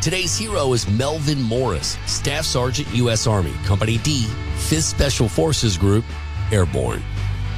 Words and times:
Today's 0.00 0.38
hero 0.38 0.74
is 0.74 0.88
Melvin 0.88 1.42
Morris, 1.42 1.98
Staff 2.06 2.44
Sergeant, 2.44 2.86
U.S. 2.94 3.26
Army, 3.26 3.52
Company 3.64 3.98
D, 3.98 4.26
5th 4.54 4.82
Special 4.82 5.28
Forces 5.28 5.76
Group, 5.76 6.04
Airborne. 6.52 7.02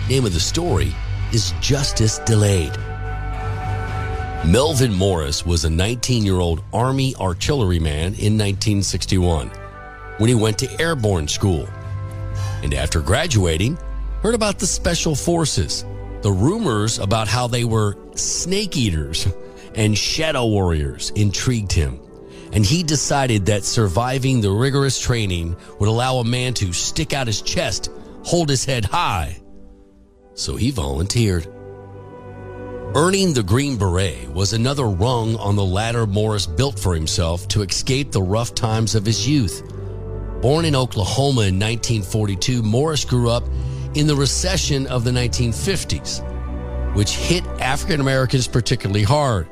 Name 0.08 0.24
of 0.24 0.32
the 0.32 0.40
story 0.40 0.94
is 1.34 1.52
Justice 1.60 2.18
Delayed. 2.20 2.74
Melvin 4.46 4.94
Morris 4.94 5.44
was 5.44 5.66
a 5.66 5.70
19 5.70 6.24
year 6.24 6.40
old 6.40 6.64
Army 6.72 7.14
artilleryman 7.16 8.14
in 8.14 8.38
1961 8.38 9.48
when 10.16 10.28
he 10.28 10.34
went 10.34 10.58
to 10.60 10.80
airborne 10.80 11.28
school. 11.28 11.68
And 12.62 12.72
after 12.72 13.02
graduating, 13.02 13.76
heard 14.22 14.34
about 14.34 14.58
the 14.58 14.66
Special 14.66 15.14
Forces, 15.14 15.84
the 16.22 16.32
rumors 16.32 17.00
about 17.00 17.28
how 17.28 17.46
they 17.46 17.64
were 17.64 17.98
snake 18.14 18.78
eaters 18.78 19.28
and 19.74 19.96
shadow 19.96 20.46
warriors 20.46 21.10
intrigued 21.10 21.72
him. 21.72 22.00
And 22.52 22.66
he 22.66 22.82
decided 22.82 23.46
that 23.46 23.64
surviving 23.64 24.40
the 24.40 24.50
rigorous 24.50 25.00
training 25.00 25.56
would 25.78 25.88
allow 25.88 26.16
a 26.16 26.24
man 26.24 26.54
to 26.54 26.72
stick 26.72 27.12
out 27.12 27.26
his 27.26 27.42
chest, 27.42 27.90
hold 28.24 28.48
his 28.48 28.64
head 28.64 28.84
high. 28.84 29.40
So 30.34 30.56
he 30.56 30.70
volunteered. 30.70 31.46
Earning 32.96 33.34
the 33.34 33.44
Green 33.44 33.76
Beret 33.76 34.28
was 34.32 34.52
another 34.52 34.86
rung 34.86 35.36
on 35.36 35.54
the 35.54 35.64
ladder 35.64 36.08
Morris 36.08 36.46
built 36.46 36.76
for 36.76 36.92
himself 36.92 37.46
to 37.48 37.62
escape 37.62 38.10
the 38.10 38.22
rough 38.22 38.52
times 38.52 38.96
of 38.96 39.06
his 39.06 39.28
youth. 39.28 39.62
Born 40.42 40.64
in 40.64 40.74
Oklahoma 40.74 41.42
in 41.42 41.60
1942, 41.60 42.64
Morris 42.64 43.04
grew 43.04 43.30
up 43.30 43.44
in 43.94 44.08
the 44.08 44.16
recession 44.16 44.88
of 44.88 45.04
the 45.04 45.12
1950s, 45.12 46.24
which 46.96 47.12
hit 47.12 47.46
African 47.60 48.00
Americans 48.00 48.48
particularly 48.48 49.04
hard. 49.04 49.46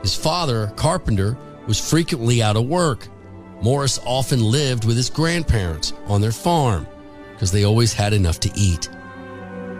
His 0.00 0.14
father, 0.14 0.72
carpenter, 0.76 1.36
was 1.66 1.78
frequently 1.78 2.42
out 2.42 2.56
of 2.56 2.66
work. 2.66 3.08
Morris 3.60 4.00
often 4.04 4.42
lived 4.42 4.84
with 4.84 4.96
his 4.96 5.08
grandparents 5.08 5.92
on 6.06 6.20
their 6.20 6.32
farm 6.32 6.86
because 7.32 7.52
they 7.52 7.64
always 7.64 7.92
had 7.92 8.12
enough 8.12 8.40
to 8.40 8.50
eat. 8.54 8.88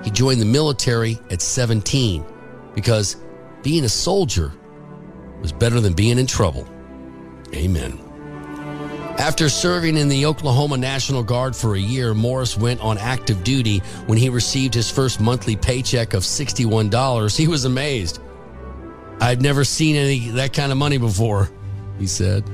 He 0.04 0.10
joined 0.10 0.40
the 0.40 0.46
military 0.46 1.18
at 1.30 1.40
17 1.40 2.24
because 2.74 3.16
being 3.62 3.84
a 3.84 3.88
soldier 3.88 4.52
was 5.40 5.52
better 5.52 5.80
than 5.80 5.92
being 5.92 6.18
in 6.18 6.26
trouble. 6.26 6.66
Amen. 7.54 7.98
After 9.18 9.48
serving 9.48 9.96
in 9.98 10.08
the 10.08 10.24
Oklahoma 10.26 10.78
National 10.78 11.22
Guard 11.22 11.54
for 11.54 11.74
a 11.74 11.78
year, 11.78 12.14
Morris 12.14 12.56
went 12.56 12.80
on 12.80 12.96
active 12.98 13.44
duty 13.44 13.78
when 14.06 14.16
he 14.16 14.30
received 14.30 14.72
his 14.72 14.90
first 14.90 15.20
monthly 15.20 15.54
paycheck 15.54 16.14
of 16.14 16.22
$61. 16.22 17.36
He 17.36 17.46
was 17.46 17.64
amazed. 17.66 18.20
I'd 19.20 19.42
never 19.42 19.64
seen 19.64 19.96
any 19.96 20.30
that 20.30 20.52
kind 20.52 20.72
of 20.72 20.78
money 20.78 20.98
before, 20.98 21.50
he 21.98 22.06
said. 22.06 22.44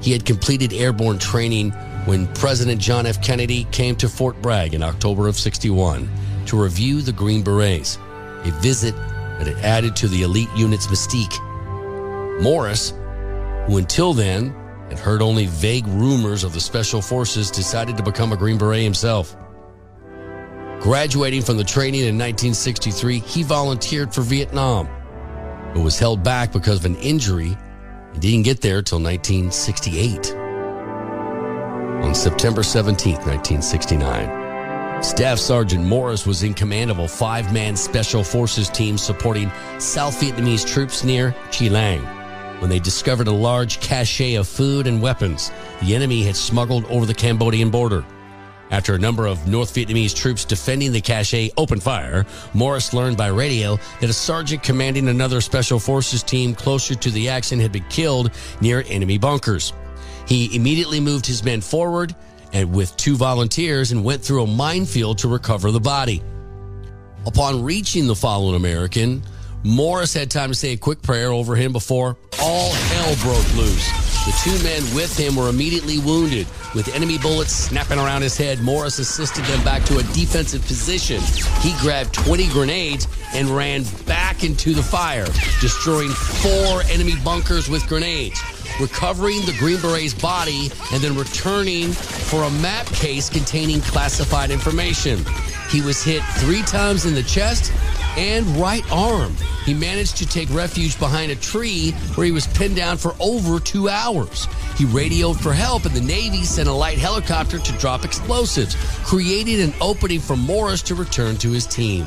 He 0.00 0.12
had 0.12 0.24
completed 0.24 0.72
airborne 0.72 1.18
training 1.18 1.72
when 2.04 2.26
President 2.34 2.80
John 2.80 3.06
F. 3.06 3.22
Kennedy 3.22 3.64
came 3.64 3.96
to 3.96 4.08
Fort 4.08 4.40
Bragg 4.40 4.74
in 4.74 4.82
October 4.82 5.28
of 5.28 5.36
61 5.36 6.08
to 6.46 6.60
review 6.60 7.02
the 7.02 7.12
Green 7.12 7.42
Berets, 7.42 7.98
a 8.44 8.50
visit 8.62 8.94
that 9.38 9.46
had 9.46 9.58
added 9.58 9.94
to 9.96 10.08
the 10.08 10.22
elite 10.22 10.48
unit's 10.56 10.86
mystique. 10.86 11.38
Morris, 12.40 12.94
who 13.66 13.78
until 13.78 14.14
then 14.14 14.54
had 14.88 14.98
heard 14.98 15.20
only 15.20 15.46
vague 15.46 15.86
rumors 15.88 16.44
of 16.44 16.54
the 16.54 16.60
Special 16.60 17.02
Forces, 17.02 17.50
decided 17.50 17.96
to 17.96 18.02
become 18.02 18.32
a 18.32 18.36
Green 18.36 18.56
Beret 18.56 18.82
himself. 18.82 19.36
Graduating 20.80 21.42
from 21.42 21.56
the 21.56 21.64
training 21.64 22.02
in 22.02 22.16
1963, 22.16 23.18
he 23.18 23.42
volunteered 23.42 24.14
for 24.14 24.22
Vietnam, 24.22 24.88
but 25.74 25.82
was 25.82 25.98
held 25.98 26.22
back 26.22 26.52
because 26.52 26.78
of 26.78 26.84
an 26.86 26.96
injury 26.96 27.56
didn't 28.18 28.44
get 28.44 28.60
there 28.60 28.82
till 28.82 29.00
1968. 29.00 30.34
On 32.04 32.14
September 32.14 32.62
17, 32.62 33.14
1969, 33.14 35.02
Staff 35.02 35.38
Sergeant 35.38 35.84
Morris 35.84 36.26
was 36.26 36.42
in 36.42 36.54
command 36.54 36.90
of 36.90 36.98
a 36.98 37.08
five 37.08 37.52
man 37.52 37.76
Special 37.76 38.24
Forces 38.24 38.68
team 38.68 38.98
supporting 38.98 39.50
South 39.78 40.20
Vietnamese 40.20 40.66
troops 40.66 41.04
near 41.04 41.34
Chi 41.52 41.68
Lang 41.68 42.00
when 42.60 42.68
they 42.68 42.80
discovered 42.80 43.28
a 43.28 43.32
large 43.32 43.80
cache 43.80 44.34
of 44.36 44.48
food 44.48 44.86
and 44.86 45.00
weapons 45.00 45.52
the 45.80 45.94
enemy 45.94 46.22
had 46.22 46.36
smuggled 46.36 46.84
over 46.86 47.06
the 47.06 47.14
Cambodian 47.14 47.70
border. 47.70 48.04
After 48.70 48.94
a 48.94 48.98
number 48.98 49.26
of 49.26 49.46
North 49.48 49.74
Vietnamese 49.74 50.14
troops 50.14 50.44
defending 50.44 50.92
the 50.92 51.00
cache 51.00 51.50
opened 51.56 51.82
fire, 51.82 52.26
Morris 52.52 52.92
learned 52.92 53.16
by 53.16 53.28
radio 53.28 53.78
that 54.00 54.10
a 54.10 54.12
sergeant 54.12 54.62
commanding 54.62 55.08
another 55.08 55.40
special 55.40 55.78
forces 55.78 56.22
team 56.22 56.54
closer 56.54 56.94
to 56.94 57.10
the 57.10 57.28
action 57.28 57.58
had 57.58 57.72
been 57.72 57.84
killed 57.88 58.30
near 58.60 58.84
enemy 58.88 59.16
bunkers. 59.16 59.72
He 60.26 60.54
immediately 60.54 61.00
moved 61.00 61.24
his 61.24 61.42
men 61.42 61.62
forward 61.62 62.14
and 62.52 62.74
with 62.74 62.96
two 62.96 63.16
volunteers 63.16 63.92
and 63.92 64.04
went 64.04 64.22
through 64.22 64.42
a 64.42 64.46
minefield 64.46 65.18
to 65.18 65.28
recover 65.28 65.70
the 65.70 65.80
body. 65.80 66.22
Upon 67.26 67.62
reaching 67.62 68.06
the 68.06 68.14
fallen 68.14 68.54
American, 68.54 69.22
Morris 69.64 70.14
had 70.14 70.30
time 70.30 70.50
to 70.50 70.54
say 70.54 70.72
a 70.72 70.76
quick 70.76 71.02
prayer 71.02 71.32
over 71.32 71.56
him 71.56 71.72
before 71.72 72.16
all 72.40 72.70
hell 72.70 73.16
broke 73.22 73.56
loose. 73.56 74.07
The 74.28 74.34
two 74.44 74.62
men 74.62 74.82
with 74.94 75.16
him 75.16 75.36
were 75.36 75.48
immediately 75.48 75.98
wounded. 75.98 76.46
With 76.74 76.94
enemy 76.94 77.16
bullets 77.16 77.50
snapping 77.50 77.98
around 77.98 78.20
his 78.20 78.36
head, 78.36 78.60
Morris 78.60 78.98
assisted 78.98 79.42
them 79.46 79.64
back 79.64 79.84
to 79.84 79.96
a 79.96 80.02
defensive 80.12 80.60
position. 80.66 81.22
He 81.62 81.74
grabbed 81.80 82.12
20 82.12 82.46
grenades 82.48 83.08
and 83.32 83.48
ran 83.48 83.84
back 84.04 84.44
into 84.44 84.74
the 84.74 84.82
fire, 84.82 85.24
destroying 85.62 86.10
four 86.10 86.82
enemy 86.90 87.14
bunkers 87.24 87.70
with 87.70 87.88
grenades, 87.88 88.38
recovering 88.78 89.40
the 89.46 89.56
Green 89.58 89.78
Beret's 89.78 90.12
body, 90.12 90.70
and 90.92 91.02
then 91.02 91.16
returning 91.16 91.90
for 91.92 92.42
a 92.42 92.50
map 92.50 92.84
case 92.88 93.30
containing 93.30 93.80
classified 93.80 94.50
information. 94.50 95.24
He 95.70 95.80
was 95.80 96.02
hit 96.02 96.22
three 96.36 96.60
times 96.64 97.06
in 97.06 97.14
the 97.14 97.22
chest 97.22 97.72
and 98.18 98.44
right 98.56 98.84
arm. 98.90 99.32
He 99.64 99.72
managed 99.72 100.16
to 100.16 100.26
take 100.26 100.50
refuge 100.50 100.98
behind 100.98 101.30
a 101.30 101.36
tree 101.36 101.92
where 102.16 102.26
he 102.26 102.32
was 102.32 102.48
pinned 102.48 102.74
down 102.74 102.96
for 102.96 103.14
over 103.20 103.60
two 103.60 103.88
hours. 103.88 104.48
He 104.76 104.84
radioed 104.86 105.38
for 105.40 105.52
help, 105.52 105.84
and 105.84 105.94
the 105.94 106.00
Navy 106.00 106.42
sent 106.42 106.68
a 106.68 106.72
light 106.72 106.98
helicopter 106.98 107.60
to 107.60 107.72
drop 107.78 108.04
explosives, 108.04 108.76
creating 109.04 109.60
an 109.60 109.72
opening 109.80 110.18
for 110.18 110.36
Morris 110.36 110.82
to 110.82 110.96
return 110.96 111.36
to 111.36 111.52
his 111.52 111.64
team. 111.64 112.06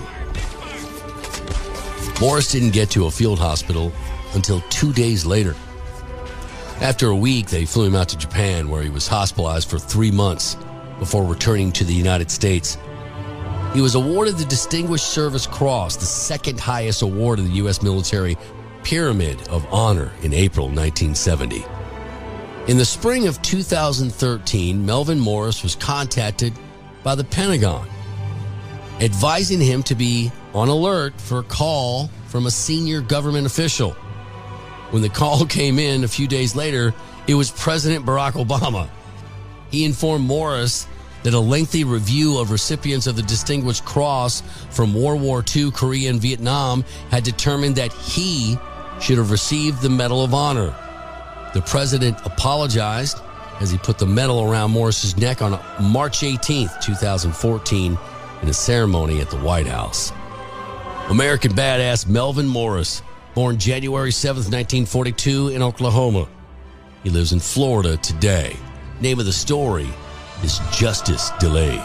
Morris 2.20 2.52
didn't 2.52 2.72
get 2.72 2.90
to 2.92 3.06
a 3.06 3.12
field 3.12 3.40
hospital 3.40 3.94
until 4.34 4.60
two 4.70 4.92
days 4.92 5.26
later. 5.26 5.56
After 6.82 7.08
a 7.08 7.16
week, 7.16 7.48
they 7.48 7.66
flew 7.66 7.86
him 7.86 7.96
out 7.96 8.10
to 8.10 8.18
Japan, 8.18 8.68
where 8.68 8.84
he 8.84 8.90
was 8.90 9.08
hospitalized 9.08 9.70
for 9.70 9.80
three 9.80 10.12
months 10.12 10.58
before 11.00 11.24
returning 11.24 11.72
to 11.72 11.86
the 11.86 11.94
United 11.94 12.30
States. 12.30 12.78
He 13.74 13.80
was 13.80 13.96
awarded 13.96 14.38
the 14.38 14.46
Distinguished 14.46 15.08
Service 15.08 15.48
Cross, 15.48 15.96
the 15.96 16.06
second 16.06 16.60
highest 16.60 17.04
award 17.04 17.40
in 17.40 17.46
the 17.46 17.54
U.S. 17.54 17.82
military 17.82 18.38
pyramid 18.84 19.48
of 19.48 19.66
honor 19.72 20.12
in 20.24 20.34
April 20.34 20.66
1970. 20.68 21.64
In 22.68 22.78
the 22.78 22.84
spring 22.84 23.28
of 23.28 23.42
2013, 23.42 24.86
Melvin 24.86 25.20
Morris 25.20 25.64
was 25.64 25.76
contacted 25.76 26.52
by 27.02 27.16
the 27.16 27.24
Pentagon, 27.24 27.88
advising 29.00 29.62
him 29.62 29.84
to 29.84 29.96
be 29.96 30.34
on 30.54 30.68
alert 30.68 31.20
for 31.22 31.40
a 31.40 31.44
call 31.44 32.10
from 32.28 32.48
a 32.48 32.52
senior 32.52 33.00
government 33.00 33.46
official. 33.46 33.92
When 34.90 35.02
the 35.02 35.10
call 35.10 35.46
came 35.48 35.80
in 35.80 36.04
a 36.04 36.10
few 36.10 36.28
days 36.28 36.58
later, 36.58 36.94
it 37.26 37.36
was 37.36 37.50
President 37.52 38.06
Barack 38.06 38.34
Obama. 38.34 38.90
He 39.72 39.86
informed 39.86 40.26
Morris 40.26 40.88
that 41.24 41.34
a 41.34 41.40
lengthy 41.40 41.84
review 41.84 42.38
of 42.38 42.52
recipients 42.52 43.08
of 43.08 43.16
the 43.16 43.22
Distinguished 43.22 43.86
Cross 43.86 44.42
from 44.70 44.94
World 44.94 45.22
War 45.22 45.44
II, 45.56 45.72
Korea, 45.72 46.10
and 46.10 46.20
Vietnam 46.20 46.84
had 47.10 47.24
determined 47.24 47.76
that 47.76 47.94
he 47.94 48.58
should 49.00 49.18
have 49.18 49.32
received 49.32 49.82
the 49.82 49.90
Medal 49.90 50.24
of 50.24 50.34
Honor. 50.34 50.76
The 51.54 51.62
president 51.62 52.18
apologized 52.26 53.20
as 53.60 53.70
he 53.70 53.78
put 53.78 54.00
the 54.00 54.06
medal 54.06 54.42
around 54.42 54.72
Morris's 54.72 55.18
neck 55.18 55.42
on 55.42 55.60
March 55.80 56.24
18, 56.24 56.70
2014, 56.82 57.98
in 58.42 58.50
a 58.50 58.54
ceremony 58.54 59.22
at 59.22 59.30
the 59.30 59.38
White 59.38 59.68
House. 59.68 60.12
American 61.10 61.52
badass 61.52 62.08
Melvin 62.08 62.48
Morris, 62.48 63.04
born 63.36 63.60
January 63.60 64.12
7, 64.12 64.38
1942 64.38 65.50
in 65.50 65.62
Oklahoma. 65.62 66.28
He 67.04 67.10
lives 67.10 67.34
in 67.34 67.40
Florida 67.40 67.98
today. 67.98 68.56
Name 69.00 69.20
of 69.20 69.26
the 69.26 69.34
story 69.34 69.90
is 70.44 70.60
Justice 70.72 71.30
Delayed. 71.40 71.80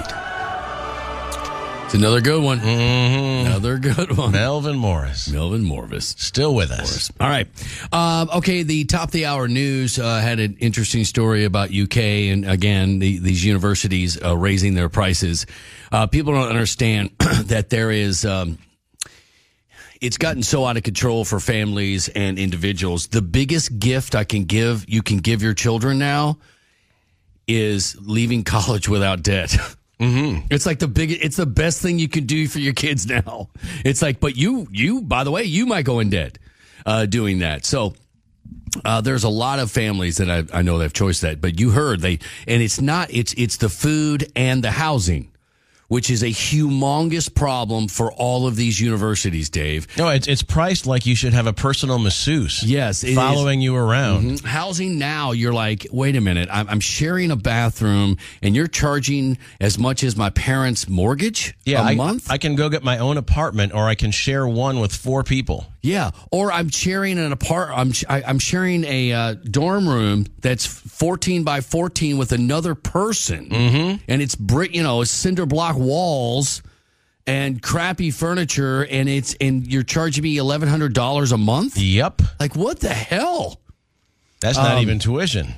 It's 1.84 1.94
another 1.94 2.20
good 2.20 2.42
one. 2.42 2.58
Another 2.60 3.78
good 3.78 4.16
one. 4.16 4.32
Melvin 4.32 4.76
Morris. 4.76 5.30
Melvin 5.30 5.62
Morris. 5.62 6.16
Still 6.18 6.54
with 6.54 6.70
us. 6.70 7.12
All 7.20 7.28
right. 7.28 7.46
Um, 7.92 8.28
okay. 8.38 8.64
The 8.64 8.84
top 8.84 9.04
of 9.04 9.10
the 9.12 9.26
hour 9.26 9.46
news 9.46 9.98
uh, 9.98 10.20
had 10.20 10.40
an 10.40 10.56
interesting 10.58 11.04
story 11.04 11.44
about 11.44 11.72
UK 11.72 11.98
and 11.98 12.48
again 12.48 12.98
the, 12.98 13.18
these 13.18 13.44
universities 13.44 14.20
uh, 14.20 14.36
raising 14.36 14.74
their 14.74 14.88
prices. 14.88 15.46
Uh, 15.92 16.06
people 16.06 16.32
don't 16.32 16.48
understand 16.48 17.10
that 17.44 17.70
there 17.70 17.90
is. 17.90 18.24
Um, 18.24 18.58
it's 20.00 20.18
gotten 20.18 20.42
so 20.42 20.64
out 20.64 20.76
of 20.76 20.82
control 20.82 21.24
for 21.24 21.40
families 21.40 22.08
and 22.08 22.38
individuals. 22.38 23.06
The 23.06 23.22
biggest 23.22 23.78
gift 23.78 24.14
I 24.14 24.24
can 24.24 24.44
give 24.44 24.88
you 24.88 25.02
can 25.02 25.18
give 25.18 25.42
your 25.42 25.54
children 25.54 25.98
now 25.98 26.38
is 27.46 27.96
leaving 28.00 28.44
college 28.44 28.88
without 28.88 29.22
debt. 29.22 29.56
Mm-hmm. 29.98 30.48
It's 30.50 30.66
like 30.66 30.78
the 30.78 30.88
big. 30.88 31.10
It's 31.10 31.38
the 31.38 31.46
best 31.46 31.80
thing 31.80 31.98
you 31.98 32.06
can 32.06 32.26
do 32.26 32.46
for 32.48 32.58
your 32.58 32.74
kids 32.74 33.06
now. 33.08 33.48
It's 33.82 34.02
like, 34.02 34.20
but 34.20 34.36
you, 34.36 34.68
you, 34.70 35.00
by 35.00 35.24
the 35.24 35.30
way, 35.30 35.44
you 35.44 35.64
might 35.64 35.86
go 35.86 36.00
in 36.00 36.10
debt 36.10 36.38
uh, 36.84 37.06
doing 37.06 37.38
that. 37.38 37.64
So 37.64 37.94
uh, 38.84 39.00
there's 39.00 39.24
a 39.24 39.28
lot 39.30 39.58
of 39.58 39.70
families 39.70 40.18
that 40.18 40.30
I, 40.30 40.58
I 40.58 40.62
know 40.62 40.76
that 40.78 40.84
have 40.84 40.92
choice 40.92 41.20
that, 41.22 41.40
but 41.40 41.58
you 41.58 41.70
heard 41.70 42.00
they, 42.00 42.18
and 42.46 42.62
it's 42.62 42.80
not. 42.80 43.08
It's 43.10 43.32
it's 43.38 43.56
the 43.56 43.70
food 43.70 44.30
and 44.36 44.62
the 44.62 44.70
housing, 44.70 45.32
which 45.88 46.10
is 46.10 46.22
a 46.22 46.26
humongous 46.26 47.32
problem 47.32 47.88
for 47.88 48.12
all 48.12 48.46
of 48.46 48.56
these 48.56 48.80
universities. 48.80 49.48
Dave, 49.50 49.86
No, 49.96 50.08
it's 50.08 50.26
it's 50.26 50.42
priced 50.42 50.86
like 50.86 51.06
you 51.06 51.14
should 51.14 51.32
have 51.32 51.46
a 51.46 51.52
personal 51.52 51.98
masseuse. 51.98 52.62
Yes, 52.62 53.04
it 53.04 53.10
is. 53.10 53.16
following 53.16 53.60
you 53.60 53.76
around. 53.76 54.40
Mhm. 54.40 54.44
Housing 54.44 54.98
now, 54.98 55.32
you're 55.32 55.52
like, 55.52 55.86
wait 55.92 56.16
a 56.16 56.20
minute, 56.20 56.48
I'm, 56.52 56.68
I'm 56.68 56.80
sharing 56.80 57.30
a 57.30 57.36
bathroom, 57.36 58.16
and 58.42 58.54
you're 58.56 58.66
charging 58.66 59.38
as 59.60 59.78
much 59.78 60.02
as 60.02 60.16
my 60.16 60.30
parents' 60.30 60.88
mortgage 60.88 61.54
Yeah, 61.64 61.80
a 61.82 61.92
I, 61.92 61.94
month. 61.94 62.30
I 62.30 62.38
can 62.38 62.56
go 62.56 62.68
get 62.68 62.82
my 62.82 62.98
own 62.98 63.16
apartment, 63.16 63.72
or 63.74 63.86
I 63.88 63.94
can 63.94 64.10
share 64.10 64.46
one 64.46 64.80
with 64.80 64.94
four 64.94 65.22
people. 65.22 65.66
Yeah, 65.82 66.10
or 66.32 66.50
I'm 66.50 66.68
sharing 66.68 67.16
an 67.18 67.30
apart. 67.30 67.70
I'm 67.72 67.92
I, 68.08 68.20
I'm 68.26 68.40
sharing 68.40 68.82
a 68.84 69.12
uh, 69.12 69.34
dorm 69.34 69.88
room 69.88 70.26
that's 70.40 70.66
14 70.66 71.44
by 71.44 71.60
14 71.60 72.18
with 72.18 72.32
another 72.32 72.74
person, 72.74 73.48
mm-hmm. 73.50 74.02
and 74.08 74.20
it's 74.22 74.34
brick, 74.34 74.74
you 74.74 74.82
know, 74.82 75.02
it's 75.02 75.12
cinder 75.12 75.46
block 75.46 75.75
walls 75.76 76.62
and 77.26 77.60
crappy 77.62 78.10
furniture, 78.12 78.84
and 78.86 79.08
it's 79.08 79.34
and 79.40 79.66
you're 79.66 79.82
charging 79.82 80.22
me 80.22 80.36
eleven 80.38 80.68
hundred 80.68 80.94
dollars 80.94 81.32
a 81.32 81.38
month. 81.38 81.76
Yep, 81.76 82.22
Like 82.40 82.54
what 82.56 82.80
the 82.80 82.88
hell? 82.94 83.60
that's 84.40 84.58
Um, 84.58 84.64
not 84.64 84.82
even 84.82 84.98
tuition. 84.98 85.52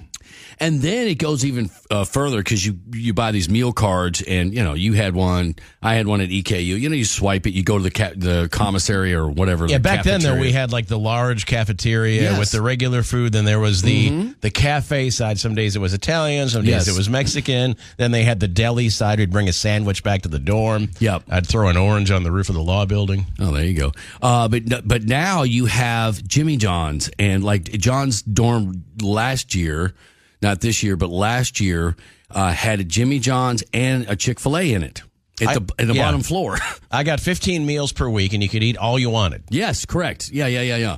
And 0.61 0.81
then 0.83 1.07
it 1.07 1.17
goes 1.19 1.45
even 1.45 1.71
uh, 1.91 2.05
further 2.05 2.39
because 2.39 2.65
you 2.67 2.79
you 2.93 3.15
buy 3.15 3.31
these 3.33 3.49
meal 3.49 3.73
cards, 3.73 4.23
and 4.23 4.53
you 4.53 4.65
know 4.65 4.75
you 4.75 4.93
had 4.95 5.15
one, 5.15 5.55
I 5.83 5.95
had 5.95 6.07
one 6.07 6.21
at 6.21 6.31
EKU. 6.31 6.65
You 6.81 6.89
know, 6.89 6.97
you 6.97 7.05
swipe 7.05 7.47
it, 7.47 7.53
you 7.55 7.63
go 7.63 7.77
to 7.79 7.85
the 7.85 7.91
ca- 7.91 8.15
the 8.17 8.49
commissary 8.51 9.15
or 9.15 9.29
whatever. 9.29 9.67
Yeah, 9.67 9.77
the 9.79 9.83
back 9.83 10.05
then 10.05 10.21
though 10.21 10.39
we 10.39 10.51
had 10.53 10.73
like 10.73 10.87
the 10.89 10.99
large 10.99 11.47
cafeteria 11.47 12.23
Yes. 12.23 12.31
Mm-hmm. 12.31 12.41
with 12.41 12.51
the 12.51 12.61
regular 12.63 13.03
food. 13.03 13.33
Then 13.33 13.45
there 13.45 13.61
was 13.61 13.83
the 13.83 14.35
the 14.41 14.51
cafe 14.51 15.11
side. 15.11 15.39
Some 15.39 15.55
days 15.55 15.77
it 15.77 15.79
was 15.79 15.95
Italian, 15.95 16.49
some 16.49 16.63
days 16.63 16.71
Yes. 16.71 16.89
it 16.89 16.97
was 16.97 17.09
Mexican. 17.09 17.77
Then 17.97 18.11
they 18.11 18.25
had 18.25 18.41
the 18.41 18.49
deli 18.49 18.89
side. 18.89 19.19
We'd 19.21 19.31
bring 19.31 19.49
a 19.49 19.53
sandwich 19.53 20.03
back 20.03 20.23
to 20.23 20.29
the 20.29 20.39
dorm. 20.41 20.89
Yep. 20.99 21.23
I'd 21.31 21.47
throw 21.47 21.69
an 21.69 21.77
orange 21.77 22.11
on 22.11 22.23
the 22.25 22.33
roof 22.33 22.49
of 22.49 22.55
the 22.57 22.63
law 22.63 22.85
building. 22.85 23.27
Oh, 23.39 23.53
there 23.53 23.65
you 23.65 23.75
go. 23.79 23.93
Uh, 24.21 24.49
but 24.49 24.87
but 24.87 25.05
now 25.05 25.45
you 25.45 25.67
have 25.67 26.27
Jimmy 26.27 26.57
John's 26.57 27.11
and 27.19 27.45
like 27.45 27.65
John's 27.65 28.23
dorm 28.23 28.83
last 29.01 29.55
year, 29.55 29.95
not 30.43 30.61
this 30.61 30.83
year, 30.83 30.97
but 30.97 31.11
last 31.11 31.61
year 31.61 31.97
uh, 32.31 32.53
had 32.53 32.81
a 32.81 32.85
Jimmy 32.85 33.19
John's 33.19 33.65
and 33.73 34.09
a 34.09 34.17
Chick 34.17 34.39
Fil 34.41 34.57
A 34.57 34.73
in 34.73 34.83
it 34.83 35.03
at 35.41 35.55
the 35.55 35.75
I- 35.79 35.83
at 35.83 35.87
the 35.89 35.95
yeah. 35.95 36.03
bottom 36.03 36.23
floor. 36.23 36.57
I 36.91 37.03
got 37.05 37.21
15 37.21 37.65
meals 37.67 37.93
per 37.93 38.09
week, 38.09 38.33
and 38.33 38.43
you 38.43 38.49
could 38.49 38.63
eat 38.63 38.77
all 38.77 38.99
you 38.99 39.11
wanted. 39.11 39.45
yes, 39.51 39.85
correct. 39.87 40.31
Yeah, 40.31 40.47
yeah, 40.47 40.63
yeah, 40.63 40.77
yeah, 40.77 40.97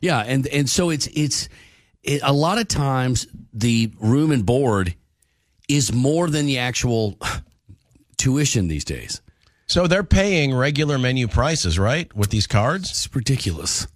yeah. 0.00 0.18
And 0.20 0.46
and 0.48 0.68
so 0.68 0.90
it's 0.90 1.06
it's 1.08 1.48
it, 2.02 2.20
a 2.22 2.32
lot 2.32 2.58
of 2.58 2.68
times 2.68 3.26
the 3.52 3.92
room 4.00 4.30
and 4.32 4.44
board 4.44 4.94
is 5.68 5.92
more 5.92 6.28
than 6.28 6.46
the 6.46 6.58
actual 6.58 7.18
tuition 8.16 8.68
these 8.68 8.84
days. 8.84 9.20
So 9.66 9.86
they're 9.86 10.04
paying 10.04 10.54
regular 10.54 10.98
menu 10.98 11.28
prices, 11.28 11.78
right, 11.78 12.14
with 12.14 12.28
these 12.30 12.46
cards? 12.46 12.90
It's 12.90 13.14
ridiculous. 13.14 13.86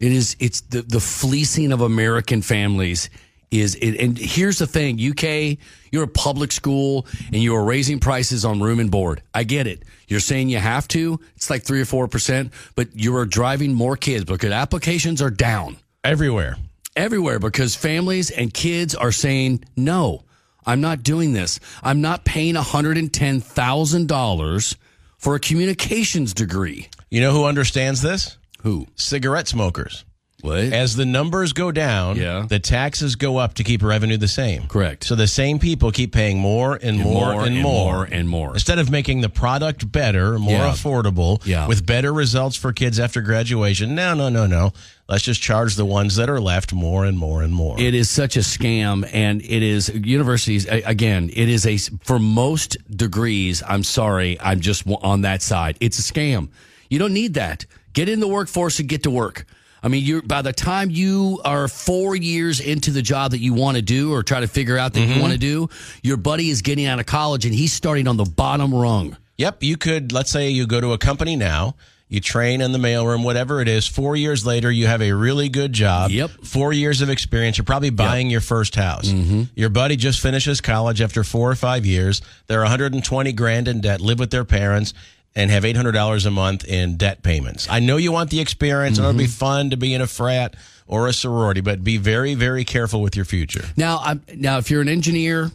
It 0.00 0.12
is. 0.12 0.36
It's 0.40 0.62
the 0.62 0.82
the 0.82 1.00
fleecing 1.00 1.72
of 1.72 1.80
American 1.80 2.42
families 2.42 3.08
is. 3.50 3.74
It, 3.76 3.96
and 4.00 4.18
here's 4.18 4.58
the 4.58 4.66
thing: 4.66 4.98
UK, 5.00 5.58
you're 5.92 6.04
a 6.04 6.08
public 6.08 6.52
school, 6.52 7.06
and 7.32 7.36
you 7.36 7.54
are 7.54 7.64
raising 7.64 8.00
prices 8.00 8.44
on 8.44 8.60
room 8.60 8.80
and 8.80 8.90
board. 8.90 9.22
I 9.34 9.44
get 9.44 9.66
it. 9.66 9.82
You're 10.08 10.20
saying 10.20 10.48
you 10.50 10.58
have 10.58 10.86
to. 10.88 11.18
It's 11.36 11.50
like 11.50 11.62
three 11.64 11.80
or 11.80 11.84
four 11.84 12.08
percent, 12.08 12.52
but 12.74 12.88
you 12.94 13.14
are 13.16 13.24
driving 13.26 13.72
more 13.74 13.96
kids 13.96 14.24
because 14.24 14.52
applications 14.52 15.20
are 15.22 15.30
down 15.30 15.76
Everywhere. 16.04 16.56
everywhere 16.96 17.38
because 17.38 17.74
families 17.74 18.30
and 18.30 18.52
kids 18.54 18.94
are 18.94 19.12
saying 19.12 19.64
no. 19.76 20.22
I'm 20.68 20.80
not 20.80 21.02
doing 21.04 21.32
this. 21.32 21.60
I'm 21.82 22.00
not 22.00 22.24
paying 22.24 22.54
$110,000 22.56 24.76
for 25.18 25.34
a 25.34 25.40
communications 25.40 26.34
degree. 26.34 26.88
You 27.10 27.20
know 27.20 27.32
who 27.32 27.44
understands 27.44 28.02
this? 28.02 28.36
Who? 28.62 28.86
Cigarette 28.96 29.46
smokers. 29.48 30.04
What? 30.46 30.58
As 30.72 30.96
the 30.96 31.04
numbers 31.04 31.52
go 31.52 31.72
down, 31.72 32.16
Yeah. 32.16 32.46
the 32.48 32.58
taxes 32.58 33.16
go 33.16 33.36
up 33.36 33.54
to 33.54 33.64
keep 33.64 33.82
revenue 33.82 34.16
the 34.16 34.28
same. 34.28 34.66
Correct. 34.68 35.04
So 35.04 35.14
the 35.14 35.26
same 35.26 35.58
people 35.58 35.90
keep 35.90 36.12
paying 36.12 36.38
more 36.38 36.78
and, 36.82 36.98
more, 36.98 37.32
more 37.32 37.44
and, 37.44 37.54
and 37.54 37.62
more 37.62 37.94
more 37.94 38.04
and 38.10 38.28
more. 38.28 38.52
Instead 38.54 38.78
of 38.78 38.90
making 38.90 39.20
the 39.20 39.28
product 39.28 39.90
better, 39.90 40.38
more 40.38 40.52
Yeah. 40.52 40.72
affordable, 40.72 41.44
Yeah. 41.44 41.66
with 41.66 41.84
better 41.84 42.12
results 42.12 42.56
for 42.56 42.72
kids 42.72 42.98
after 42.98 43.20
graduation. 43.20 43.94
No, 43.94 44.14
no, 44.14 44.28
no, 44.28 44.46
no. 44.46 44.72
Let's 45.08 45.22
just 45.24 45.40
charge 45.42 45.76
the 45.76 45.84
ones 45.84 46.16
that 46.16 46.28
are 46.28 46.40
left 46.40 46.72
more 46.72 47.04
and 47.04 47.16
more 47.18 47.42
and 47.42 47.52
more. 47.54 47.78
It 47.80 47.94
is 47.94 48.10
such 48.10 48.36
a 48.36 48.40
scam, 48.40 49.08
and 49.12 49.40
it 49.42 49.62
is 49.62 49.88
universities 49.94 50.66
again. 50.68 51.30
It 51.32 51.48
is 51.48 51.64
a 51.66 51.76
for 52.02 52.18
most 52.18 52.76
degrees. 52.96 53.62
I'm 53.68 53.84
sorry, 53.84 54.36
I'm 54.40 54.60
just 54.60 54.82
on 55.02 55.22
that 55.22 55.42
side. 55.42 55.76
It's 55.80 55.98
a 55.98 56.02
scam. 56.02 56.48
You 56.90 56.98
don't 56.98 57.12
need 57.14 57.34
that. 57.34 57.66
Get 57.92 58.08
in 58.08 58.20
the 58.20 58.28
workforce 58.28 58.78
and 58.80 58.88
get 58.88 59.02
to 59.04 59.10
work. 59.10 59.46
I 59.86 59.88
mean, 59.88 60.04
you're 60.04 60.20
by 60.20 60.42
the 60.42 60.52
time 60.52 60.90
you 60.90 61.40
are 61.44 61.68
four 61.68 62.16
years 62.16 62.58
into 62.58 62.90
the 62.90 63.02
job 63.02 63.30
that 63.30 63.38
you 63.38 63.54
want 63.54 63.76
to 63.76 63.82
do 63.82 64.12
or 64.12 64.24
try 64.24 64.40
to 64.40 64.48
figure 64.48 64.76
out 64.76 64.94
that 64.94 65.00
you 65.00 65.22
want 65.22 65.32
to 65.32 65.38
do, 65.38 65.68
your 66.02 66.16
buddy 66.16 66.50
is 66.50 66.60
getting 66.62 66.86
out 66.86 66.98
of 66.98 67.06
college 67.06 67.44
and 67.44 67.54
he's 67.54 67.72
starting 67.72 68.08
on 68.08 68.16
the 68.16 68.24
bottom 68.24 68.74
rung. 68.74 69.16
Yep, 69.36 69.62
you 69.62 69.76
could. 69.76 70.10
Let's 70.10 70.28
say 70.28 70.50
you 70.50 70.66
go 70.66 70.80
to 70.80 70.92
a 70.92 70.98
company 70.98 71.36
now, 71.36 71.76
you 72.08 72.18
train 72.18 72.62
in 72.62 72.72
the 72.72 72.78
mailroom, 72.78 73.22
whatever 73.22 73.60
it 73.60 73.68
is. 73.68 73.86
Four 73.86 74.16
years 74.16 74.44
later, 74.44 74.72
you 74.72 74.88
have 74.88 75.02
a 75.02 75.12
really 75.12 75.48
good 75.48 75.72
job. 75.72 76.10
Yep. 76.10 76.30
Four 76.42 76.72
years 76.72 77.00
of 77.00 77.08
experience. 77.08 77.56
You're 77.56 77.64
probably 77.64 77.90
buying 77.90 78.28
your 78.28 78.40
first 78.40 78.74
house. 78.74 79.08
Mm-hmm. 79.08 79.42
Your 79.54 79.68
buddy 79.68 79.94
just 79.94 80.20
finishes 80.20 80.60
college 80.60 81.00
after 81.00 81.22
four 81.22 81.48
or 81.48 81.54
five 81.54 81.86
years. 81.86 82.22
They're 82.48 82.60
120 82.60 83.32
grand 83.34 83.68
in 83.68 83.82
debt, 83.82 84.00
live 84.00 84.18
with 84.18 84.32
their 84.32 84.44
parents, 84.44 84.94
and 85.36 85.50
have 85.50 85.62
$800 85.64 86.26
a 86.26 86.30
month 86.30 86.64
in 86.64 86.96
debt 86.96 87.22
payments. 87.22 87.68
I 87.70 87.78
know 87.78 87.98
you 87.98 88.10
want 88.10 88.30
the 88.30 88.40
experience, 88.40 88.98
and 88.98 89.06
it'll 89.06 89.18
be 89.18 89.26
fun 89.26 89.70
to 89.70 89.76
be 89.76 89.92
in 89.94 90.00
a 90.00 90.06
frat 90.06 90.56
or 90.88 91.06
a 91.08 91.12
sorority, 91.12 91.60
but 91.60 91.84
be 91.84 91.98
very, 91.98 92.34
very 92.34 92.64
careful 92.64 93.02
with 93.02 93.14
your 93.14 93.26
future. 93.26 93.64
Now, 93.76 94.00
I'm, 94.02 94.22
now 94.34 94.56
if 94.58 94.70
you're 94.70 94.80
an 94.80 94.88
engineer, 94.88 95.50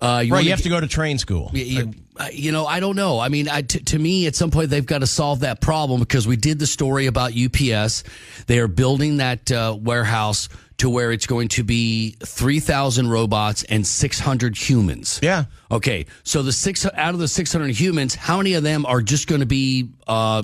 uh, 0.00 0.22
you 0.24 0.32
Right, 0.34 0.44
you 0.44 0.50
have 0.50 0.58
get- 0.58 0.64
to 0.64 0.68
go 0.68 0.80
to 0.80 0.86
train 0.88 1.16
school. 1.18 1.50
You, 1.54 1.94
uh, 2.18 2.28
you 2.32 2.50
know, 2.50 2.66
I 2.66 2.80
don't 2.80 2.96
know. 2.96 3.18
I 3.20 3.28
mean, 3.28 3.48
I, 3.48 3.62
t- 3.62 3.78
to 3.80 3.98
me, 3.98 4.26
at 4.26 4.34
some 4.34 4.50
point, 4.50 4.68
they've 4.70 4.84
got 4.84 4.98
to 4.98 5.06
solve 5.06 5.40
that 5.40 5.60
problem 5.60 6.00
because 6.00 6.26
we 6.26 6.36
did 6.36 6.58
the 6.58 6.66
story 6.66 7.06
about 7.06 7.32
UPS. 7.36 8.02
They 8.46 8.58
are 8.58 8.68
building 8.68 9.18
that 9.18 9.50
uh, 9.52 9.76
warehouse 9.80 10.48
to 10.78 10.90
where 10.90 11.10
it's 11.10 11.26
going 11.26 11.48
to 11.48 11.64
be 11.64 12.16
3,000 12.24 13.08
robots 13.08 13.64
and 13.64 13.86
600 13.86 14.56
humans. 14.56 15.20
Yeah. 15.22 15.44
Okay. 15.70 16.06
So 16.22 16.42
the 16.42 16.52
six 16.52 16.84
out 16.84 17.14
of 17.14 17.18
the 17.18 17.28
600 17.28 17.70
humans, 17.74 18.14
how 18.14 18.36
many 18.38 18.54
of 18.54 18.62
them 18.62 18.84
are 18.84 19.00
just 19.00 19.26
going 19.26 19.40
to 19.40 19.46
be, 19.46 19.88
uh, 20.06 20.42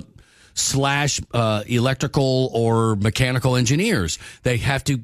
slash, 0.55 1.19
uh, 1.33 1.63
electrical 1.67 2.49
or 2.53 2.95
mechanical 2.95 3.55
engineers? 3.55 4.17
They 4.43 4.57
have 4.57 4.83
to, 4.85 4.99